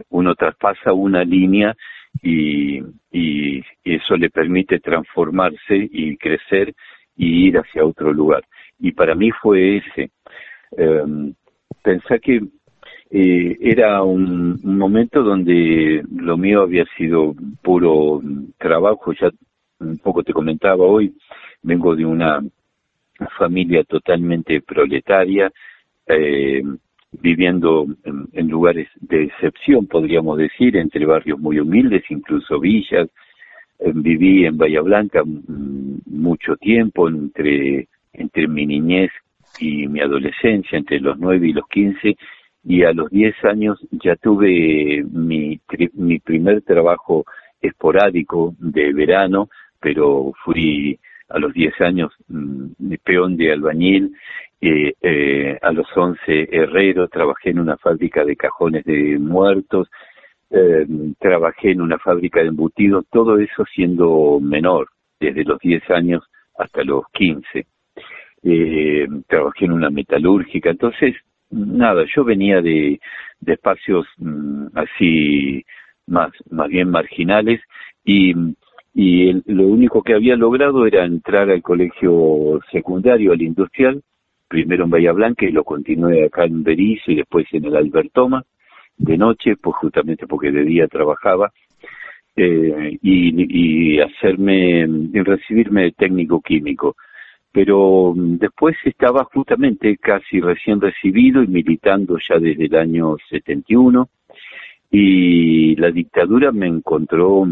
[0.09, 1.75] uno traspasa una línea
[2.21, 6.73] y, y, eso le permite transformarse y crecer
[7.15, 8.43] y ir hacia otro lugar
[8.83, 10.11] y para mí fue ese.
[10.77, 11.33] Eh,
[11.81, 12.41] pensé que
[13.09, 18.21] eh, era un, momento donde lo mío había sido puro
[18.57, 19.29] trabajo, ya
[19.83, 21.13] un poco te comentaba hoy,
[21.61, 22.41] vengo de una
[23.37, 25.51] familia totalmente proletaria,
[26.07, 26.63] eh,
[27.11, 33.07] viviendo en, lugares de excepción, podríamos decir, entre barrios muy humildes, incluso villas.
[33.79, 39.11] Eh, viví en Bahía Blanca mm, mucho tiempo, entre entre mi niñez
[39.59, 42.15] y mi adolescencia, entre los 9 y los 15,
[42.65, 45.59] y a los 10 años ya tuve mi,
[45.93, 47.25] mi primer trabajo
[47.61, 49.49] esporádico de verano,
[49.83, 50.97] pero fui
[51.29, 54.15] a los 10 años mm, peón de albañil,
[54.61, 59.89] eh, a los 11 herrero, trabajé en una fábrica de cajones de muertos,
[60.49, 60.87] eh,
[61.19, 64.87] trabajé en una fábrica de embutidos, todo eso siendo menor,
[65.19, 66.23] desde los 10 años
[66.57, 67.67] hasta los 15
[68.43, 71.15] eh, trabajé en una metalúrgica, entonces,
[71.49, 72.99] nada, yo venía de,
[73.39, 75.65] de espacios mm, así
[76.07, 77.61] más, más bien marginales
[78.03, 78.33] y,
[78.93, 84.01] y lo único que había logrado era entrar al colegio secundario, al industrial,
[84.47, 88.43] primero en Bahía Blanca y lo continué acá en Berizo y después en el Albertoma,
[88.97, 91.51] de noche, pues justamente porque de día trabajaba,
[92.35, 96.95] eh, y, y hacerme, y recibirme de técnico químico.
[97.51, 104.07] Pero mm, después estaba justamente casi recién recibido y militando ya desde el año 71
[104.91, 107.47] y la dictadura me encontró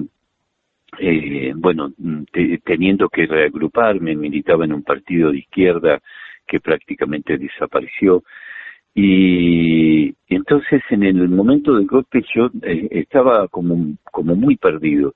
[1.00, 2.24] eh, bueno mm,
[2.64, 6.00] teniendo que reagruparme militaba en un partido de izquierda
[6.48, 8.24] que prácticamente desapareció.
[8.94, 15.16] Y, entonces en el momento del golpe yo eh, estaba como como muy perdido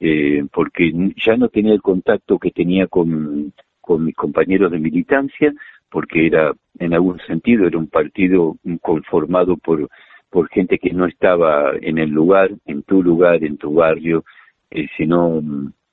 [0.00, 3.52] eh, porque ya no tenía el contacto que tenía con
[3.90, 5.52] con mis compañeros de militancia,
[5.90, 9.88] porque era, en algún sentido, era un partido conformado por,
[10.30, 14.24] por gente que no estaba en el lugar, en tu lugar, en tu barrio,
[14.70, 15.42] eh, sino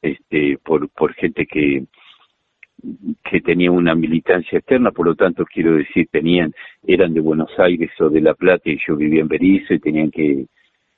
[0.02, 1.86] este, por, por gente que,
[3.30, 6.54] que tenía una militancia externa, por lo tanto quiero decir, tenían,
[6.86, 10.12] eran de Buenos Aires o de La Plata y yo vivía en Berizo y tenían
[10.12, 10.46] que,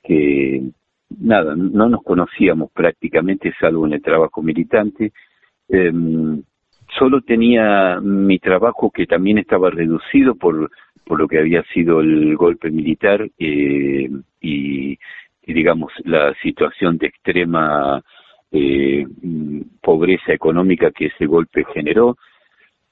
[0.02, 0.62] que
[1.18, 5.12] nada, no nos conocíamos prácticamente, salvo en el trabajo militante.
[5.68, 5.92] Eh,
[6.98, 10.70] solo tenía mi trabajo que también estaba reducido por,
[11.04, 14.98] por lo que había sido el golpe militar eh, y,
[15.52, 18.02] digamos la situación de extrema
[18.52, 19.06] eh,
[19.80, 22.16] pobreza económica que ese golpe generó.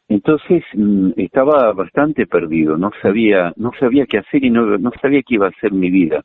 [0.08, 5.22] Entonces mm, estaba bastante perdido no sabía no sabía qué hacer y no, no sabía
[5.22, 6.24] qué iba a ser mi vida.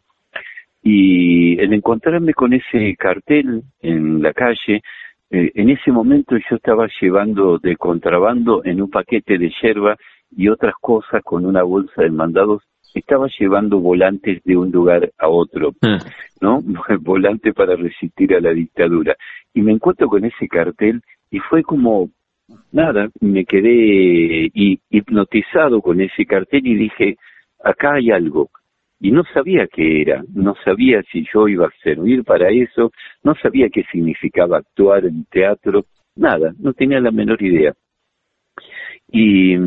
[0.82, 4.82] Y el encontrarme con ese cartel en la calle
[5.34, 9.98] eh, en ese momento yo estaba llevando de contrabando en un paquete de yerba
[10.30, 12.62] y otras cosas con una bolsa de mandados,
[12.94, 16.00] estaba llevando volantes de un lugar a otro, ah.
[16.42, 16.62] ¿no?
[17.02, 19.16] Volante para resistir a la dictadura.
[19.54, 22.10] Y me encuentro con ese cartel y fue como,
[22.72, 24.50] nada, me quedé
[24.90, 27.18] hipnotizado con ese cartel y dije,
[27.64, 28.50] acá hay algo,
[29.04, 33.36] y no sabía qué era, no sabía si yo iba a servir para eso, no
[33.36, 35.84] sabía qué significaba actuar en teatro,
[36.16, 37.74] nada, no tenía la menor idea.
[39.12, 39.58] Y,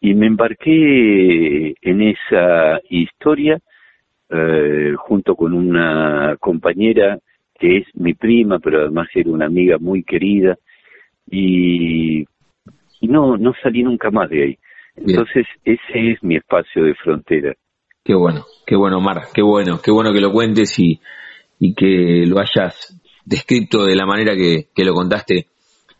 [0.00, 3.58] y me embarqué en esa historia
[4.28, 7.18] eh, junto con una compañera
[7.58, 10.56] que es mi prima, pero además era una amiga muy querida,
[11.28, 14.58] y, y no, no salí nunca más de ahí.
[14.96, 17.54] Entonces, ese es mi espacio de frontera.
[18.04, 21.00] Qué bueno, qué bueno, Omar, qué bueno, qué bueno que lo cuentes y,
[21.58, 25.48] y que lo hayas descrito de la manera que, que, lo contaste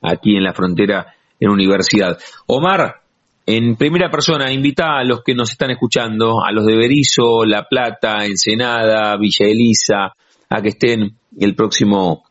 [0.01, 2.17] aquí en la frontera en universidad.
[2.47, 3.03] Omar,
[3.47, 7.63] en primera persona, invita a los que nos están escuchando, a los de Berizo, La
[7.63, 10.13] Plata, Ensenada, Villa Elisa,
[10.51, 12.25] a que estén el próximo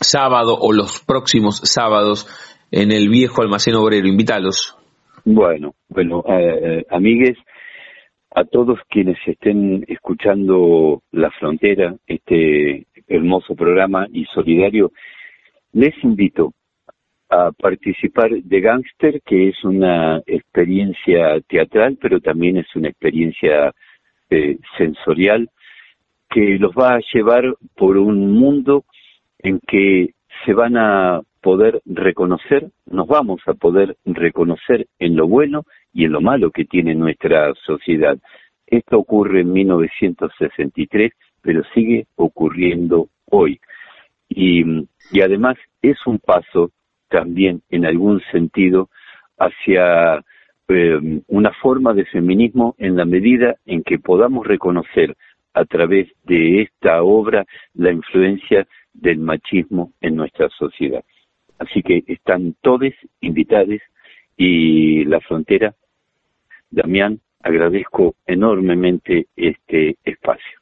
[0.00, 2.28] sábado o los próximos sábados
[2.70, 4.06] en el viejo almacén obrero.
[4.06, 4.76] Invítalos.
[5.24, 7.36] Bueno, bueno, eh, amigues,
[8.32, 14.92] a todos quienes estén escuchando La Frontera, este hermoso programa y solidario,
[15.72, 16.52] les invito
[17.30, 23.74] a participar de Gangster, que es una experiencia teatral, pero también es una experiencia
[24.30, 25.50] eh, sensorial
[26.30, 28.84] que los va a llevar por un mundo
[29.38, 30.14] en que
[30.44, 36.12] se van a poder reconocer, nos vamos a poder reconocer en lo bueno y en
[36.12, 38.18] lo malo que tiene nuestra sociedad.
[38.66, 43.60] Esto ocurre en 1963, pero sigue ocurriendo hoy.
[44.28, 44.62] Y,
[45.10, 46.70] y además es un paso
[47.08, 48.88] también en algún sentido
[49.38, 50.24] hacia
[50.68, 55.16] eh, una forma de feminismo en la medida en que podamos reconocer
[55.54, 61.04] a través de esta obra la influencia del machismo en nuestra sociedad.
[61.58, 63.80] Así que están todos invitados
[64.36, 65.74] y la frontera.
[66.70, 70.57] Damián, agradezco enormemente este espacio.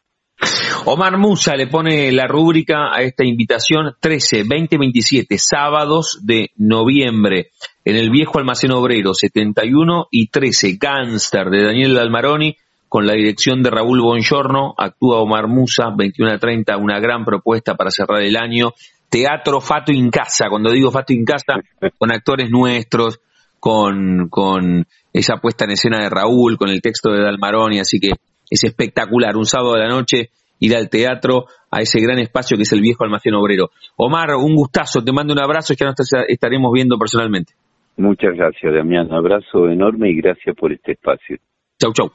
[0.85, 7.51] Omar Musa le pone la rúbrica a esta invitación 13, 20, 27, sábados de noviembre,
[7.85, 12.57] en el viejo almacén obrero, 71 y 13, Gangster de Daniel Dalmaroni,
[12.89, 17.75] con la dirección de Raúl Bongiorno, actúa Omar Musa, 21 a 30, una gran propuesta
[17.75, 18.73] para cerrar el año.
[19.09, 21.55] Teatro Fato en Casa, cuando digo Fato en Casa,
[21.99, 23.21] con actores nuestros,
[23.59, 28.13] con, con esa puesta en escena de Raúl, con el texto de Dalmaroni, así que
[28.51, 29.37] es espectacular.
[29.37, 32.81] Un sábado de la noche ir al teatro, a ese gran espacio que es el
[32.81, 33.71] viejo almacén obrero.
[33.97, 35.97] Omar, un gustazo, te mando un abrazo ya nos
[36.29, 37.53] estaremos viendo personalmente.
[37.97, 39.07] Muchas gracias, Damián.
[39.07, 41.39] Un abrazo enorme y gracias por este espacio.
[41.79, 42.11] Chau, chau.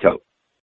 [0.00, 0.27] Chau.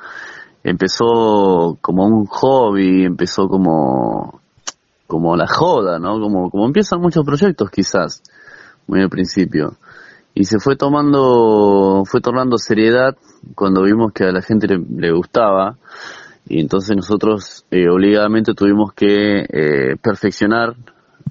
[0.62, 4.42] Empezó como un hobby, empezó como,
[5.06, 6.20] como la joda, ¿no?
[6.20, 8.22] Como, como empiezan muchos proyectos quizás,
[8.86, 9.78] muy al principio
[10.34, 13.16] y se fue tomando fue tomando seriedad
[13.54, 15.76] cuando vimos que a la gente le, gustaba.
[16.48, 20.74] Y entonces nosotros eh, obligadamente tuvimos que eh, perfeccionar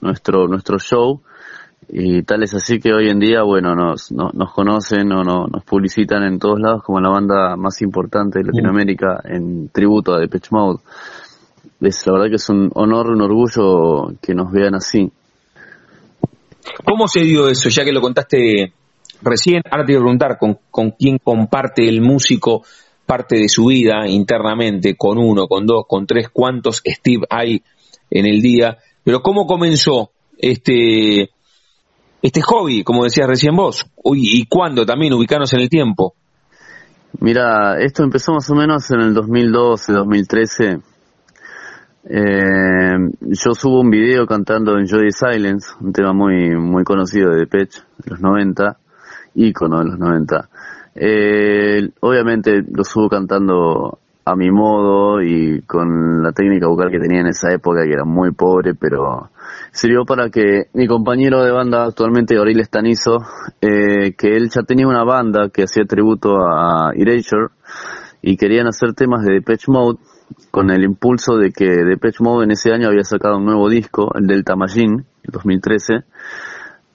[0.01, 1.21] nuestro nuestro show.
[1.89, 5.63] Y tal es así que hoy en día bueno nos nos conocen o no, nos
[5.63, 10.49] publicitan en todos lados como la banda más importante de Latinoamérica en tributo a Depeche
[10.51, 10.79] Mode.
[11.81, 15.11] Es la verdad que es un honor un orgullo que nos vean así.
[16.85, 17.69] ¿Cómo se dio eso?
[17.69, 18.73] Ya que lo contaste
[19.21, 22.63] recién, ahora te voy a preguntar con, con quién comparte el músico
[23.05, 27.61] parte de su vida internamente, con uno, con dos, con tres, cuántos Steve hay
[28.09, 31.29] en el día, pero ¿cómo comenzó este,
[32.21, 33.85] este hobby, como decías recién vos?
[34.13, 35.13] ¿Y cuándo también?
[35.13, 36.13] Ubicarnos en el tiempo.
[37.19, 40.79] Mira, esto empezó más o menos en el 2012, 2013.
[42.03, 47.41] Eh, yo subo un video cantando Enjoy the Silence, un tema muy muy conocido de
[47.41, 48.77] Depeche, de los 90,
[49.35, 50.49] ícono de los 90.
[50.95, 57.21] Eh, obviamente lo subo cantando a mi modo y con la técnica vocal que tenía
[57.21, 59.29] en esa época, que era muy pobre, pero
[59.71, 63.17] sirvió para que mi compañero de banda actualmente, Auril Estanizo,
[63.61, 67.47] eh, que él ya tenía una banda que hacía tributo a Erasure
[68.21, 69.99] y querían hacer temas de Depeche Mode
[70.51, 74.11] con el impulso de que Depeche Mode en ese año había sacado un nuevo disco,
[74.15, 75.93] el Delta Machine, el 2013,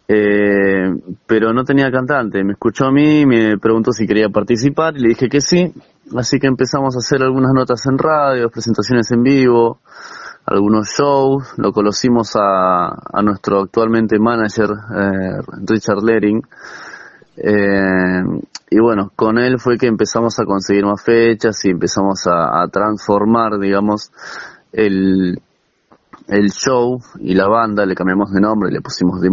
[0.09, 0.95] eh,
[1.27, 2.45] pero no tenía cantante.
[2.45, 5.73] Me escuchó a mí, me preguntó si quería participar y le dije que sí.
[6.17, 9.81] Así que empezamos a hacer algunas notas en radio, presentaciones en vivo,
[10.47, 11.55] algunos shows.
[11.57, 16.43] Lo conocimos a, a nuestro actualmente manager, eh, Richard Lering.
[17.37, 18.23] Eh,
[18.71, 23.59] y bueno, con él fue que empezamos a conseguir más fechas y empezamos a, transformar,
[23.59, 24.11] digamos,
[24.73, 25.41] el,
[26.29, 29.31] el show y la banda, le cambiamos de nombre, le pusimos The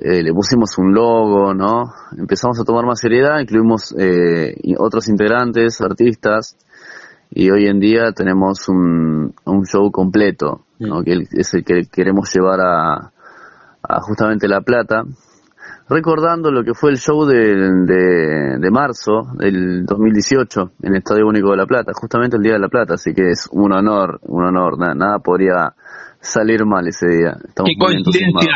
[0.00, 1.92] eh, le pusimos un logo, ¿no?
[2.16, 6.56] Empezamos a tomar más seriedad, incluimos eh, otros integrantes, artistas,
[7.30, 11.02] y hoy en día tenemos un, un show completo, ¿no?
[11.02, 13.12] Que es el que queremos llevar a,
[13.82, 15.02] a justamente La Plata,
[15.88, 21.26] recordando lo que fue el show de, de, de, marzo del 2018 en el Estadio
[21.26, 24.20] Único de La Plata, justamente el Día de La Plata, así que es un honor,
[24.22, 25.74] un honor, nada, nada podría
[26.20, 27.36] salir mal ese día.
[27.48, 28.52] Estamos ¿Qué coincidencia?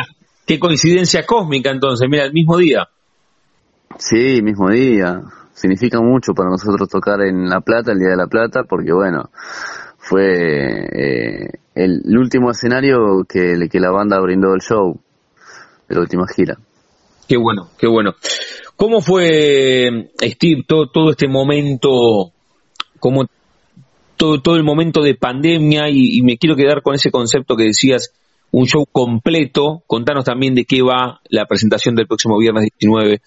[0.46, 2.88] Qué coincidencia cósmica entonces, mira, el mismo día.
[3.98, 5.20] Sí, mismo día.
[5.54, 9.30] Significa mucho para nosotros tocar en La Plata, el Día de la Plata, porque bueno,
[9.98, 14.98] fue eh, el, último escenario que, que la banda brindó el show
[15.88, 16.58] de la última gira.
[17.28, 18.14] Qué bueno, qué bueno.
[18.76, 22.32] ¿Cómo fue, Steve, todo, todo este momento,
[22.98, 23.26] como
[24.16, 25.88] todo, todo el momento de pandemia?
[25.88, 28.12] Y, y me quiero quedar con ese concepto que decías,
[28.52, 29.82] un show completo.
[29.86, 33.20] Contanos también de qué va la presentación del próximo viernes 19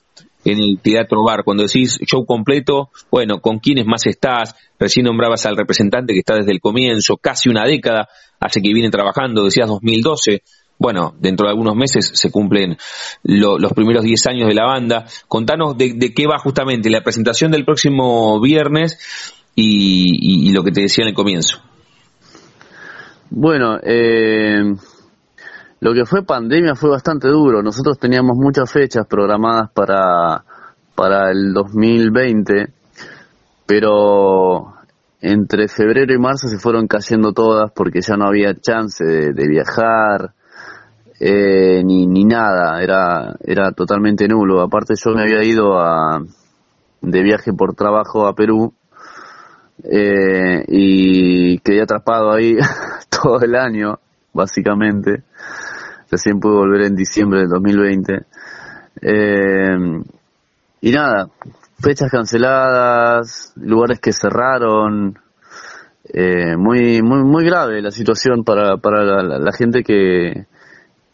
[0.45, 1.43] en el Teatro Bar.
[1.43, 4.55] Cuando decís show completo, bueno, ¿con quiénes más estás?
[4.79, 8.07] Recién nombrabas al representante que está desde el comienzo, casi una década
[8.39, 10.43] hace que viene trabajando, decías 2012.
[10.77, 12.77] Bueno, dentro de algunos meses se cumplen
[13.23, 15.05] los primeros 10 años de la banda.
[15.27, 18.99] Contanos de, qué va justamente la presentación del próximo viernes
[19.55, 21.61] y, y lo que te decía en el comienzo.
[23.29, 24.75] Bueno, eh,
[25.85, 27.61] lo que fue pandemia fue bastante duro.
[27.61, 30.43] Nosotros teníamos muchas fechas programadas para,
[30.95, 32.73] para el 2020,
[33.67, 34.73] pero
[35.21, 40.33] entre febrero y marzo se fueron cayendo todas porque ya no había chance de, viajar
[41.19, 44.63] eh, ni, ni nada, era, era totalmente nulo.
[44.63, 46.19] Aparte yo me había ido a,
[46.99, 48.73] de viaje por trabajo a Perú
[49.83, 52.57] eh, y quedé atrapado ahí
[53.21, 53.99] todo el año,
[54.33, 55.21] básicamente
[56.15, 58.25] recién pude volver en diciembre del 2020.
[59.01, 59.77] Eh,
[60.81, 61.27] y nada,
[61.79, 65.19] fechas canceladas, lugares que cerraron,
[66.07, 70.45] eh, muy, muy, muy grave la situación para, para la, gente que,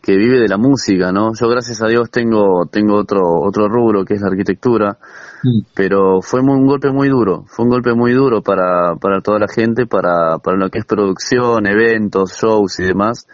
[0.01, 1.31] que vive de la música, ¿no?
[1.33, 4.97] Yo gracias a Dios tengo, tengo otro, otro rubro que es la arquitectura,
[5.43, 5.61] mm.
[5.73, 9.47] pero fue un golpe muy duro, fue un golpe muy duro para, para toda la
[9.47, 13.25] gente, para, para lo que es producción, eventos, shows y demás.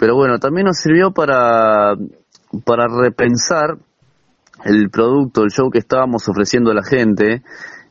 [0.00, 1.94] Pero bueno, también nos sirvió para,
[2.64, 3.76] para repensar
[4.64, 7.42] el producto, el show que estábamos ofreciendo a la gente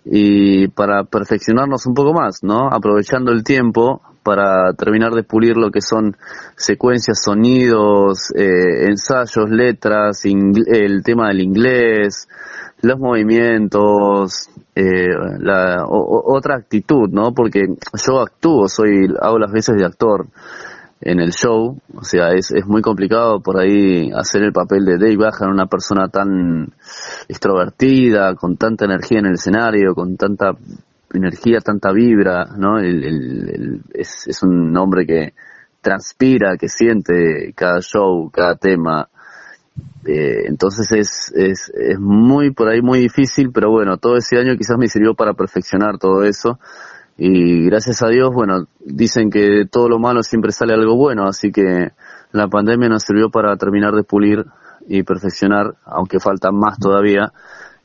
[0.03, 2.67] y para perfeccionarnos un poco más, ¿no?
[2.67, 6.17] Aprovechando el tiempo para terminar de pulir lo que son
[6.55, 12.27] secuencias, sonidos, eh, ensayos, letras, el tema del inglés,
[12.81, 17.33] los movimientos, eh, la, otra actitud, ¿no?
[17.35, 17.67] Porque
[18.03, 20.25] yo actúo, soy, hago las veces de actor
[21.01, 24.97] en el show, o sea, es, es muy complicado por ahí hacer el papel de
[24.97, 26.73] Dave Bajan, una persona tan
[27.27, 30.51] extrovertida, con tanta energía en el escenario, con tanta
[31.13, 32.79] energía, tanta vibra, ¿no?
[32.79, 35.33] El, es, es un hombre que
[35.81, 39.07] transpira, que siente cada show, cada tema.
[40.05, 44.57] Eh, entonces es, es, es muy, por ahí muy difícil, pero bueno, todo ese año
[44.57, 46.59] quizás me sirvió para perfeccionar todo eso
[47.21, 51.25] y gracias a Dios, bueno, dicen que de todo lo malo siempre sale algo bueno,
[51.27, 51.91] así que
[52.31, 54.45] la pandemia nos sirvió para terminar de pulir
[54.87, 57.33] y perfeccionar, aunque falta más todavía,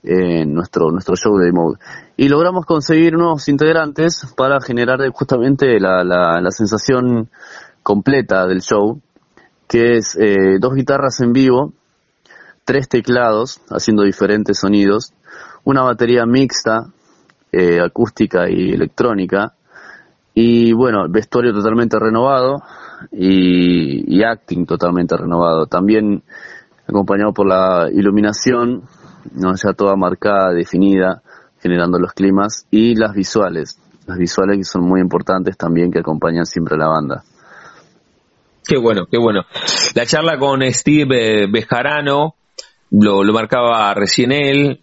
[0.05, 1.79] eh, nuestro, nuestro show de mode.
[2.17, 7.29] Y logramos conseguir nuevos integrantes para generar justamente la, la, la sensación
[7.83, 9.01] completa del show.
[9.67, 11.73] que es eh, dos guitarras en vivo,
[12.65, 15.13] tres teclados haciendo diferentes sonidos,
[15.65, 16.87] una batería mixta,
[17.55, 19.55] eh, acústica y electrónica,
[20.35, 22.57] y bueno, vestuario totalmente renovado
[23.13, 25.67] y, y acting totalmente renovado.
[25.67, 26.23] También
[26.89, 28.83] acompañado por la iluminación,
[29.33, 29.55] ¿no?
[29.55, 31.23] ya toda marcada, definida,
[31.61, 36.47] generando los climas, y las visuales, las visuales que son muy importantes también que acompañan
[36.47, 37.23] siempre a la banda.
[38.67, 39.43] Qué bueno, qué bueno.
[39.95, 42.35] La charla con Steve eh, Bejarano,
[42.91, 44.81] lo, lo marcaba recién él,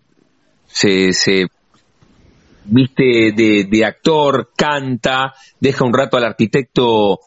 [0.67, 1.47] se, se
[2.65, 7.19] viste de, de, actor, canta, deja un rato al arquitecto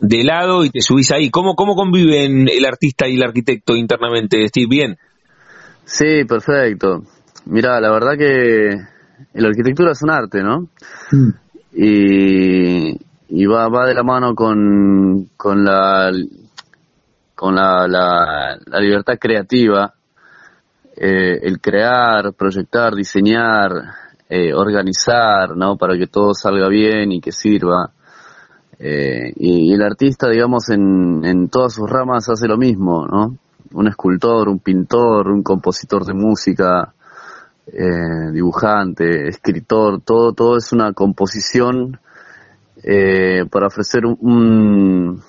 [0.00, 1.30] de lado y te subís ahí.
[1.30, 4.66] ¿Cómo, cómo conviven el artista y el arquitecto internamente, Steve?
[4.68, 4.98] ¿Bien?
[5.84, 7.02] Sí, perfecto.
[7.46, 8.76] Mira, la verdad que
[9.34, 10.68] la arquitectura es un arte, ¿no?
[11.12, 11.30] Mm.
[11.74, 16.10] Y, y va, va de la mano con, con la
[17.38, 19.94] con la, la, libertad creativa,
[20.96, 23.70] eh, el crear, proyectar, diseñar,
[24.28, 25.76] eh, organizar, ¿no?
[25.76, 27.90] Para que todo salga bien y que sirva.
[28.78, 33.36] Eh, y, el artista, digamos, en, en todas sus ramas hace lo mismo, ¿no?
[33.72, 36.92] Un escultor, un pintor, un compositor de música,
[37.66, 41.98] eh, dibujante, escritor, todo, todo es una composición
[42.82, 45.20] eh, para ofrecer un,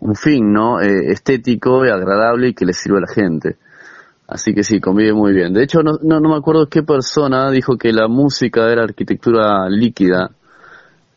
[0.00, 0.80] un fin ¿no?
[0.80, 3.56] Estético y agradable y que le sirva a la gente.
[4.30, 5.52] Así que sí, convive muy bien.
[5.52, 10.30] De hecho, no, no, me acuerdo qué persona dijo que la música era arquitectura líquida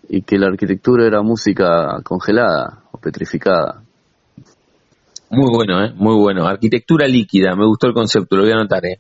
[0.09, 3.84] y que la arquitectura era música congelada o petrificada.
[5.30, 5.93] Muy bueno, ¿eh?
[5.95, 6.47] Muy bueno.
[6.47, 8.99] Arquitectura líquida, me gustó el concepto, lo voy a anotar, ¿eh?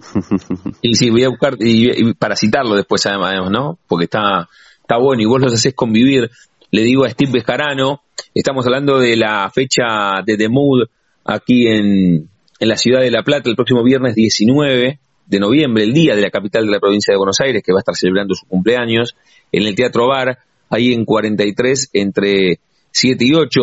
[0.82, 3.78] y sí, voy a buscar, y, para citarlo después además, ¿no?
[3.86, 4.48] Porque está,
[4.80, 6.28] está bueno y vos los haces convivir.
[6.72, 8.00] Le digo a Steve Bejarano,
[8.34, 10.88] estamos hablando de la fecha de The Mood
[11.24, 12.31] aquí en,
[12.62, 16.22] en la ciudad de La Plata el próximo viernes 19 de noviembre, el día de
[16.22, 19.16] la capital de la provincia de Buenos Aires, que va a estar celebrando su cumpleaños,
[19.50, 20.38] en el Teatro Bar,
[20.70, 22.60] ahí en 43, entre
[22.92, 23.60] 7 y 8.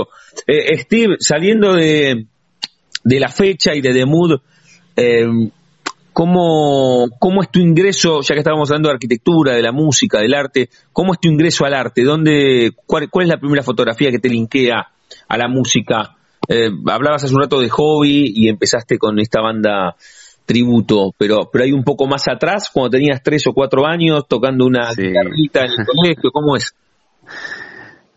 [0.47, 2.25] Eh, Steve, saliendo de,
[3.05, 4.41] de la fecha y de The Mood,
[4.97, 5.25] eh,
[6.11, 10.33] ¿Cómo, ¿Cómo es tu ingreso, ya que estábamos hablando de arquitectura, de la música, del
[10.33, 12.03] arte, cómo es tu ingreso al arte?
[12.03, 14.89] ¿Dónde, cuál, es la primera fotografía que te linkea
[15.29, 16.17] a la música?
[16.49, 19.95] Eh, hablabas hace un rato de hobby y empezaste con esta banda
[20.45, 24.65] tributo, pero, pero hay un poco más atrás, cuando tenías tres o cuatro años, tocando
[24.65, 26.73] una guitarrita en el colegio, ¿cómo es?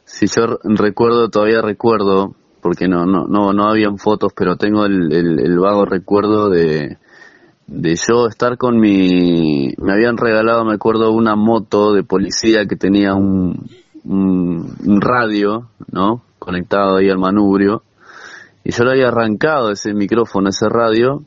[0.04, 5.58] Sí, yo recuerdo, todavía recuerdo, porque no, no, no, no habían fotos, pero tengo el
[5.58, 6.96] vago recuerdo de,
[7.66, 9.74] de yo estar con mi...
[9.78, 13.68] Me habían regalado, me acuerdo, una moto de policía que tenía un,
[14.04, 16.22] un, radio, ¿no?
[16.38, 17.82] Conectado ahí al manubrio.
[18.64, 21.22] Y yo le había arrancado ese micrófono, ese radio,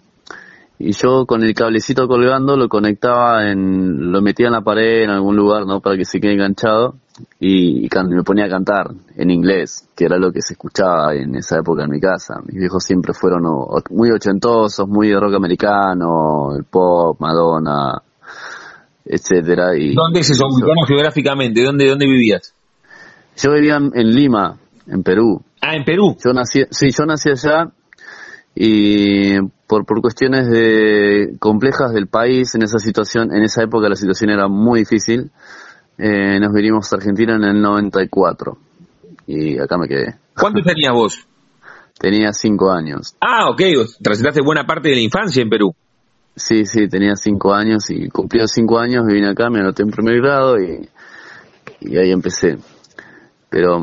[0.78, 5.10] y yo con el cablecito colgando lo conectaba en, lo metía en la pared en
[5.10, 5.80] algún lugar, ¿no?
[5.80, 6.96] Para que se quede enganchado
[7.40, 11.60] y, me ponía a cantar en inglés, que era lo que se escuchaba en esa
[11.60, 12.42] época en mi casa.
[12.46, 13.44] Mis viejos siempre fueron
[13.92, 18.02] muy ochentosos, muy de rock americano, el pop, Madonna,
[19.06, 19.78] etcétera.
[19.78, 20.50] Y, ¿Dónde se son
[20.88, 21.64] geográficamente?
[21.64, 22.54] ¿Dónde, ¿Dónde vivías?
[23.38, 24.58] Yo vivía en Lima,
[24.88, 25.42] en Perú.
[25.66, 26.16] Ah, en Perú.
[26.24, 27.72] Yo nací, sí, yo nací allá
[28.54, 33.96] y por, por cuestiones de complejas del país en esa situación, en esa época la
[33.96, 35.32] situación era muy difícil
[35.98, 38.58] eh, nos vinimos a Argentina en el 94
[39.28, 40.16] y acá me quedé.
[40.40, 41.28] ¿Cuánto tenías vos?
[41.98, 43.16] Tenía cinco años.
[43.22, 43.62] Ah, ok,
[44.02, 45.74] transitaste buena parte de la infancia en Perú.
[46.36, 50.18] Sí, sí, tenía cinco años y cumplió cinco años, vine acá, me anoté en primer
[50.22, 50.90] grado y,
[51.80, 52.58] y ahí empecé.
[53.50, 53.80] Pero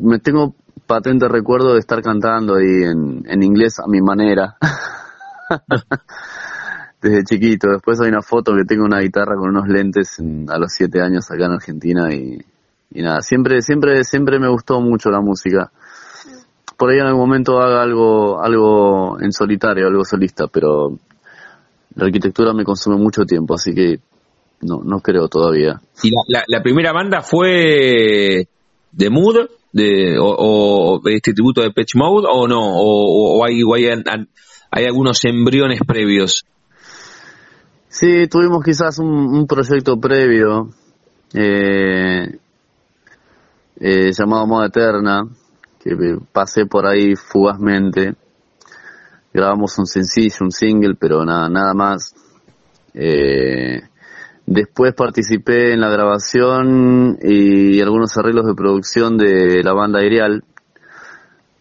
[0.00, 0.56] me tengo
[0.86, 4.56] patente recuerdo de estar cantando ahí en, en inglés a mi manera.
[7.04, 7.68] desde chiquito.
[7.70, 10.18] Después hay una foto que tengo una guitarra con unos lentes
[10.48, 12.38] a los siete años acá en Argentina y,
[13.02, 15.70] nada, siempre, siempre, siempre me gustó mucho la música.
[16.78, 20.98] Por ahí en algún momento haga algo, algo en solitario, algo solista, pero
[21.94, 24.00] la arquitectura me consume mucho tiempo, así que
[24.62, 25.80] no, no creo todavía.
[26.02, 28.48] ¿Y la, primera banda fue
[28.90, 29.46] de Mood?
[29.74, 32.60] De, o, este tributo de Pitch Mode o no?
[32.62, 33.86] ¿O, hay, o hay,
[34.70, 36.46] hay algunos embriones previos?
[37.88, 40.68] Sí, tuvimos quizás un, proyecto previo
[41.32, 42.38] eh,
[43.80, 45.28] eh, llamado Moda Eterna,
[45.82, 45.96] que
[46.32, 48.14] pasé por ahí fugazmente.
[49.32, 52.14] Grabamos un sencillo, un single, pero nada, nada más.
[52.94, 53.82] Eh,
[54.46, 60.44] después participé en la grabación y algunos arreglos de producción de la banda Aerial,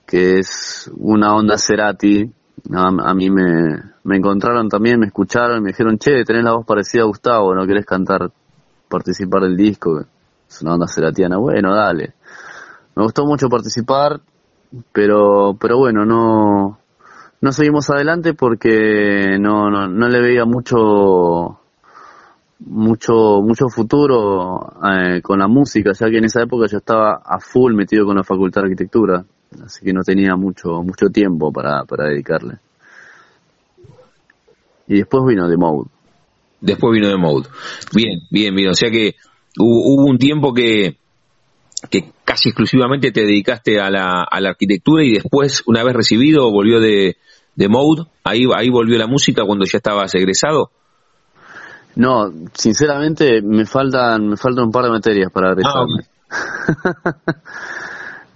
[0.05, 2.31] que es una onda Cerati.
[2.71, 7.07] A, mí me, encontraron también, me escucharon, me dijeron, che, tenés la voz parecida a
[7.07, 8.31] Gustavo, ¿no querés cantar,
[8.87, 10.05] participar del disco?
[10.47, 11.37] Es una onda ceratiana.
[11.37, 12.13] Bueno, dale.
[12.95, 14.21] Me gustó mucho participar,
[14.91, 16.79] pero, pero bueno, no,
[17.41, 21.59] no seguimos adelante porque no, no, no le veía mucho
[22.65, 27.39] mucho mucho futuro eh, con la música, ya que en esa época yo estaba a
[27.39, 29.25] full metido con la Facultad de Arquitectura,
[29.63, 32.57] así que no tenía mucho mucho tiempo para, para dedicarle.
[34.87, 35.89] Y después vino The Mode.
[36.61, 37.49] Después vino The Mode.
[37.93, 38.69] Bien, bien, bien.
[38.69, 39.15] O sea que
[39.57, 40.97] hubo, un tiempo que,
[41.89, 46.51] que casi exclusivamente te dedicaste a la, a la arquitectura y después, una vez recibido,
[46.51, 47.17] volvió de,
[47.55, 48.03] de Mode.
[48.23, 50.71] Ahí, ahí volvió la música cuando ya estabas egresado.
[51.95, 56.05] No, sinceramente me faltan me faltan un par de materias para egresarme.
[56.29, 57.15] Ah,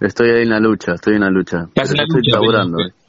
[0.00, 1.68] estoy ahí en la lucha, estoy en la lucha.
[1.74, 1.98] estoy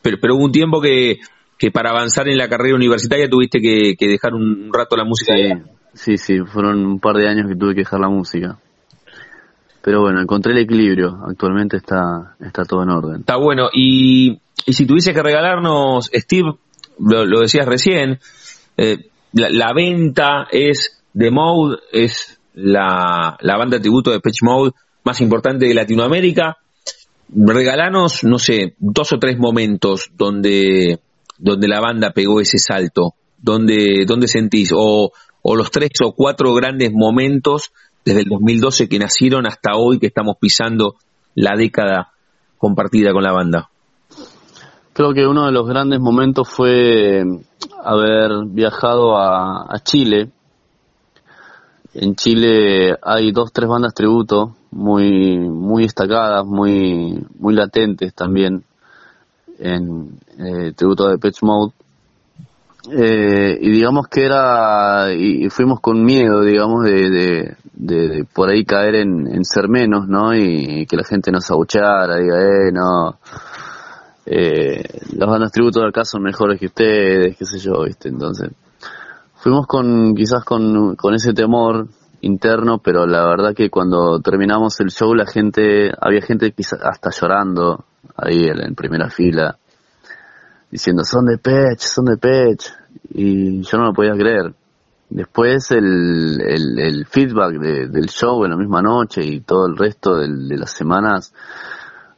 [0.01, 1.19] pero, pero, hubo un tiempo que,
[1.57, 5.33] que para avanzar en la carrera universitaria tuviste que, dejar un rato la música.
[5.35, 5.53] Sí,
[5.93, 8.57] sí, sí, fueron un par de años que tuve que dejar la música.
[9.81, 11.19] Pero bueno, encontré el equilibrio.
[11.27, 13.19] Actualmente está, está todo en orden.
[13.21, 13.69] Está bueno.
[13.73, 16.53] Y, y si tuviese que regalarnos, Steve,
[16.99, 18.19] lo, decías recién,
[18.77, 24.71] eh, la, venta es de Mode, es la, la banda tributo de Pitch Mode
[25.03, 26.57] más importante de Latinoamérica.
[27.33, 30.99] Regalanos, no sé, dos o tres momentos donde,
[31.37, 35.11] donde la banda pegó ese salto, donde, donde sentís, o,
[35.41, 37.71] o los tres o cuatro grandes momentos
[38.03, 40.95] desde el 2012 que nacieron hasta hoy que estamos pisando
[41.35, 42.13] la década
[42.57, 43.69] compartida con la banda.
[44.99, 47.23] Creo que uno de los grandes momentos fue
[47.85, 50.29] haber viajado a, Chile.
[51.93, 58.65] En Chile hay dos, tres bandas tributo muy, muy destacadas, muy, muy latentes también
[59.57, 61.71] en eh, tributo de Pitch Mode.
[62.91, 68.95] Eh, y digamos que era, y, fuimos con miedo, digamos, de, de, por ahí caer
[68.95, 70.35] en, ser menos, ¿no?
[70.35, 73.17] Y, que la gente nos abucheara, diga, eh, no,
[74.25, 78.09] eh, las bandas tributo de acá son mejores que ustedes, qué sé yo, ¿viste?
[78.09, 78.51] Entonces,
[79.35, 81.87] fuimos con, quizás con, con ese temor
[82.21, 87.09] interno, pero la verdad que cuando terminamos el show la gente, había gente quizás hasta
[87.11, 89.57] llorando ahí en, primera fila,
[90.69, 92.71] diciendo son de Pech, son de Pech,
[93.11, 94.53] y yo no lo podía creer.
[95.09, 100.55] Después el, el, feedback del show en la misma noche y todo el resto de
[100.55, 101.33] las semanas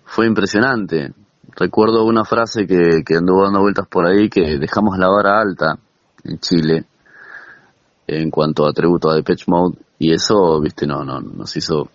[0.03, 1.13] fue impresionante
[1.55, 5.77] recuerdo una frase que, que anduvo dando vueltas por ahí, que dejamos la vara alta
[6.23, 6.85] en Chile
[8.07, 11.89] en cuanto a tributo a Depeche Mode y eso, viste, no, no, nos hizo,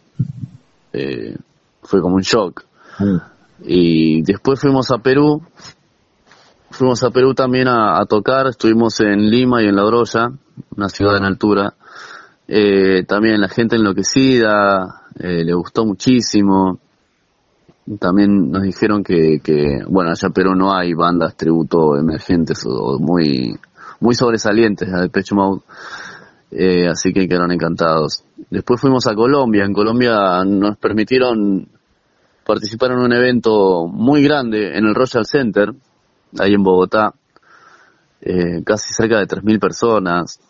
[0.93, 1.37] eh,
[1.83, 2.65] fue como un shock.
[3.01, 3.17] Mm.
[3.65, 5.43] Y después fuimos a Perú,
[6.71, 10.31] fuimos a Perú también a, tocar, estuvimos en Lima y en La Broya,
[10.77, 11.75] una ciudad en altura.
[12.47, 16.79] Eh, también la gente enloquecida, eh, le gustó muchísimo.
[18.01, 23.57] También nos dijeron que, que, bueno, allá pero no hay bandas tributo emergentes o, muy,
[24.01, 25.63] muy sobresalientes de Pecho Mode,
[26.51, 28.25] eh, así que quedaron encantados.
[28.51, 31.69] Después fuimos a Colombia, en Colombia nos permitieron
[32.45, 35.73] participar en un evento muy grande en el Royal Center,
[36.41, 37.15] ahí en Bogotá,
[38.21, 40.41] eh, casi cerca de 3.000 personas,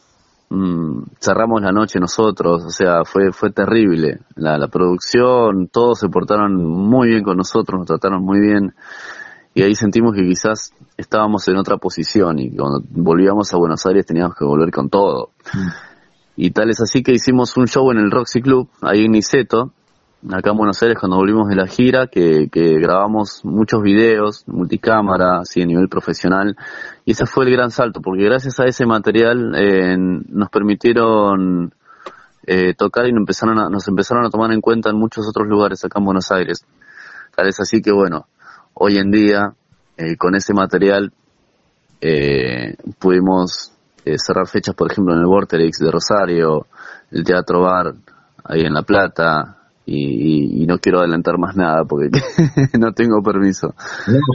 [0.49, 4.21] Mm, cerramos la noche nosotros, o sea, fue fue terrible.
[4.37, 8.75] La, la producción, todos se portaron muy bien con nosotros, nos trataron muy bien
[9.57, 14.05] y ahí sentimos que quizás estábamos en otra posición y cuando volvíamos a Buenos Aires
[14.05, 15.31] teníamos que volver con todo.
[15.55, 15.69] Mm.
[16.37, 19.73] Y tal es así que hicimos un show en el Roxy Club, ahí en Niceto,
[20.31, 25.41] acá en Buenos Aires cuando volvimos de la gira, que, que grabamos muchos videos, multicámara,
[25.41, 26.57] así a nivel profesional,
[27.05, 31.73] y ese fue el gran salto, porque gracias a ese material eh, nos permitieron
[32.47, 35.47] eh, tocar y nos empezaron, a, nos empezaron a tomar en cuenta en muchos otros
[35.47, 36.65] lugares acá en Buenos Aires.
[37.35, 38.27] Tal es así que bueno,
[38.75, 39.53] hoy en día,
[39.97, 41.13] eh, con ese material,
[43.01, 43.73] pudimos
[44.05, 46.67] cerrar fechas, por ejemplo, en el Vortex de Rosario,
[47.11, 47.95] el Teatro Bar,
[48.45, 49.57] ahí en La Plata,
[49.87, 52.11] y, no quiero adelantar más nada porque
[52.79, 53.75] no tengo permiso.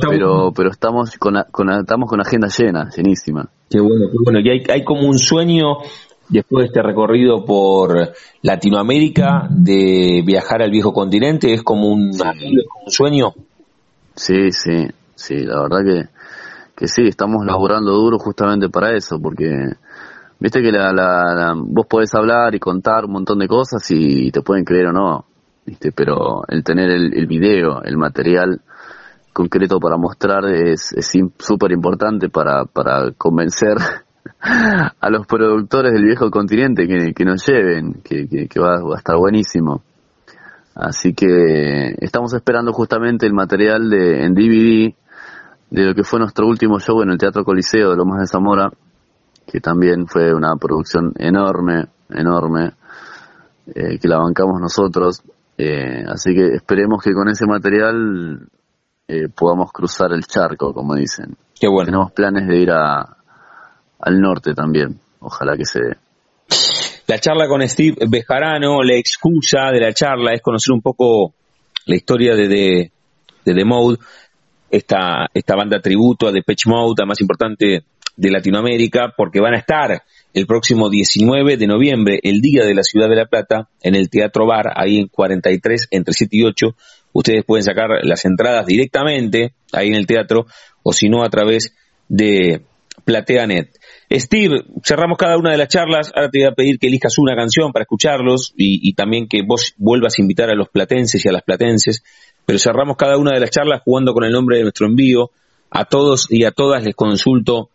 [0.09, 3.49] pero pero estamos con, con, estamos con agenda llena, llenísima.
[3.69, 4.39] Qué bueno, qué bueno.
[4.39, 5.79] Y hay, hay como un sueño
[6.31, 12.13] después de este recorrido por Latinoamérica de viajar al viejo continente, es como un,
[12.87, 13.33] sueño.
[14.15, 16.09] Sí, sí, sí, la verdad que,
[16.75, 19.49] que sí, estamos laburando duro justamente para eso, porque
[20.39, 24.41] viste que la, la, vos podés hablar y contar un montón de cosas y te
[24.41, 25.25] pueden creer o no,
[25.95, 28.61] pero el tener el, video, el material,
[29.33, 30.93] concreto para mostrar es
[31.39, 33.77] súper importante para, para convencer
[34.99, 39.83] a los productores del viejo continente que, nos lleven, que, que, va, a estar buenísimo.
[40.75, 44.93] Así que estamos esperando justamente el material de, en DVD
[45.69, 48.71] de lo que fue nuestro último show en el Teatro Coliseo de Lomas de Zamora,
[49.45, 52.73] que también fue una producción enorme, enorme,
[53.67, 55.21] eh, que la bancamos nosotros.
[55.63, 58.49] Eh, así que esperemos que con ese material
[59.07, 61.37] eh, podamos cruzar el charco, como dicen.
[61.59, 61.85] Qué bueno.
[61.85, 63.17] Tenemos planes de ir a,
[63.99, 65.97] al norte también, ojalá que se dé.
[67.05, 71.35] La charla con Steve Bejarano, la excusa de la charla es conocer un poco
[71.85, 72.91] la historia de, de,
[73.45, 73.99] de The Mode,
[74.71, 77.83] esta, esta banda tributo a Depeche Mode, la más importante
[78.15, 80.01] de Latinoamérica, porque van a estar
[80.33, 84.09] el próximo 19 de noviembre, el día de la Ciudad de La Plata, en el
[84.09, 86.75] Teatro Bar, ahí en 43, entre 7 y 8.
[87.13, 90.45] Ustedes pueden sacar las entradas directamente ahí en el teatro,
[90.83, 91.75] o si no, a través
[92.07, 92.61] de
[93.03, 93.77] PlateaNet.
[94.11, 96.11] Steve, cerramos cada una de las charlas.
[96.15, 99.41] Ahora te voy a pedir que elijas una canción para escucharlos y, y, también que
[99.45, 102.03] vos vuelvas a invitar a los platenses y a las platenses.
[102.45, 105.31] Pero cerramos cada una de las charlas jugando con el nombre de nuestro envío.
[105.69, 107.69] A todos y a todas les consulto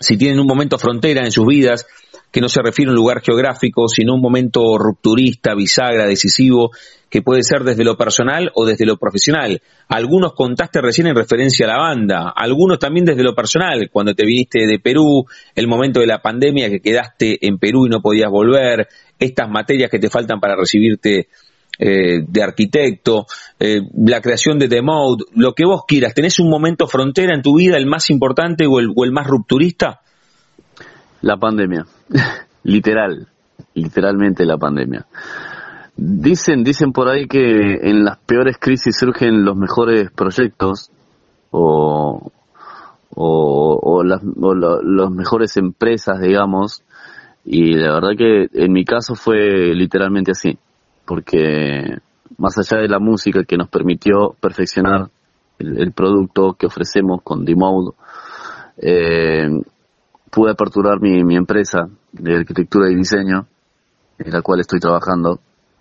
[0.00, 1.86] si tienen un momento frontera en sus vidas,
[2.32, 6.70] que no se refiere a un lugar geográfico, sino un momento rupturista, bisagra, decisivo,
[7.08, 9.60] que puede ser desde lo personal o desde lo profesional.
[9.88, 14.24] Algunos contaste recién en referencia a la banda, algunos también desde lo personal, cuando te
[14.24, 15.26] viniste de Perú,
[15.56, 18.88] el momento de la pandemia que quedaste en Perú y no podías volver,
[19.18, 21.28] estas materias que te faltan para recibirte
[21.82, 23.24] eh, de arquitecto,
[23.58, 26.12] eh, la creación de The Mode, lo que vos quieras.
[26.12, 29.26] ¿Tenés un momento frontera en tu vida, el más importante o el, o el más
[29.26, 30.00] rupturista?
[31.22, 31.86] La pandemia,
[32.64, 33.28] literal,
[33.72, 35.06] literalmente la pandemia.
[35.96, 40.90] Dicen, dicen por ahí que en las peores crisis surgen los mejores proyectos
[41.50, 42.30] o,
[43.14, 46.84] o, las, las mejores empresas, digamos,
[47.42, 50.58] y la verdad que en mi caso fue literalmente así,
[51.10, 51.98] porque
[52.38, 55.10] más allá de la música que nos permitió perfeccionar
[55.58, 57.96] el, producto que ofrecemos con D-Mode,
[58.76, 59.48] eh,
[60.30, 63.48] pude aperturar mi, mi empresa de arquitectura y diseño,
[64.20, 65.40] en la cual estoy trabajando.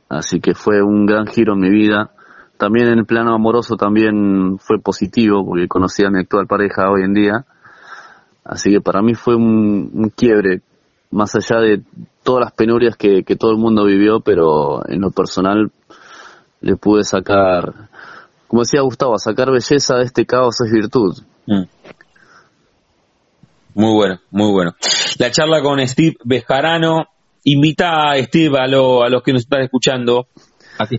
[0.10, 2.10] Así que fue un gran giro en mi vida.
[2.58, 7.04] También en el plano amoroso también fue positivo, porque conocí a mi actual pareja hoy
[7.04, 7.46] en día.
[8.44, 10.64] Así que para mí fue un, quiebre,
[11.12, 11.82] más allá de
[12.24, 15.72] todas las penurias que, todo el mundo vivió, pero en lo personal
[16.62, 17.89] le pude sacar,
[18.47, 21.18] como decía Gustavo, sacar belleza de este caos es virtud.
[21.47, 21.64] Mm.
[23.76, 24.76] Muy bueno, muy bueno.
[25.18, 27.07] La charla con Steve Bejarano.
[27.45, 30.28] Invita a Steve a, los que nos están escuchando.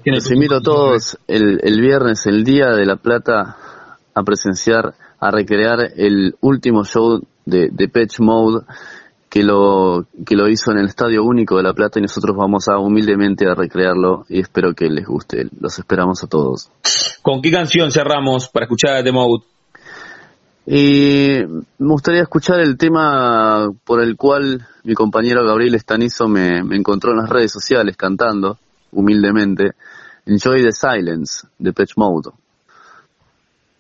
[0.05, 3.57] Los invito a todos el, el viernes, el Día de la Plata,
[4.15, 8.65] a presenciar, a recrear el último show de, de Patch Mode
[9.31, 12.67] que lo, que lo hizo en el Estadio Único de La Plata y nosotros vamos
[12.69, 15.47] a humildemente a recrearlo y espero que les guste.
[15.59, 16.69] Los esperamos a todos.
[17.23, 19.45] ¿Con qué canción cerramos para escuchar a The Mode?
[20.67, 21.39] Y
[21.79, 27.19] me gustaría escuchar el tema por el cual mi compañero Gabriel Estanizo me, encontró en
[27.19, 28.59] las redes sociales cantando,
[28.91, 29.73] humildemente,
[30.27, 32.31] Enjoy the Silence de Patch Mode.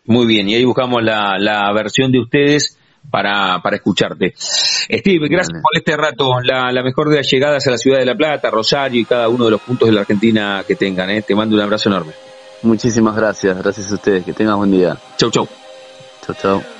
[0.06, 2.76] Muy bien, y ahí buscamos la, la versión de ustedes
[3.08, 4.34] para, para escucharte.
[4.36, 6.40] Steve, gracias por este rato.
[6.42, 9.28] La, la, mejor de las llegadas a la ciudad de La Plata, Rosario y cada
[9.28, 11.10] uno de los puntos de la Argentina que tengan.
[11.10, 11.22] ¿eh?
[11.22, 12.12] Te mando un abrazo enorme.
[12.62, 14.24] Muchísimas gracias, gracias a ustedes.
[14.24, 14.96] Que tengan buen día.
[15.16, 15.48] Chau, chau.
[16.26, 16.79] Chao, chao.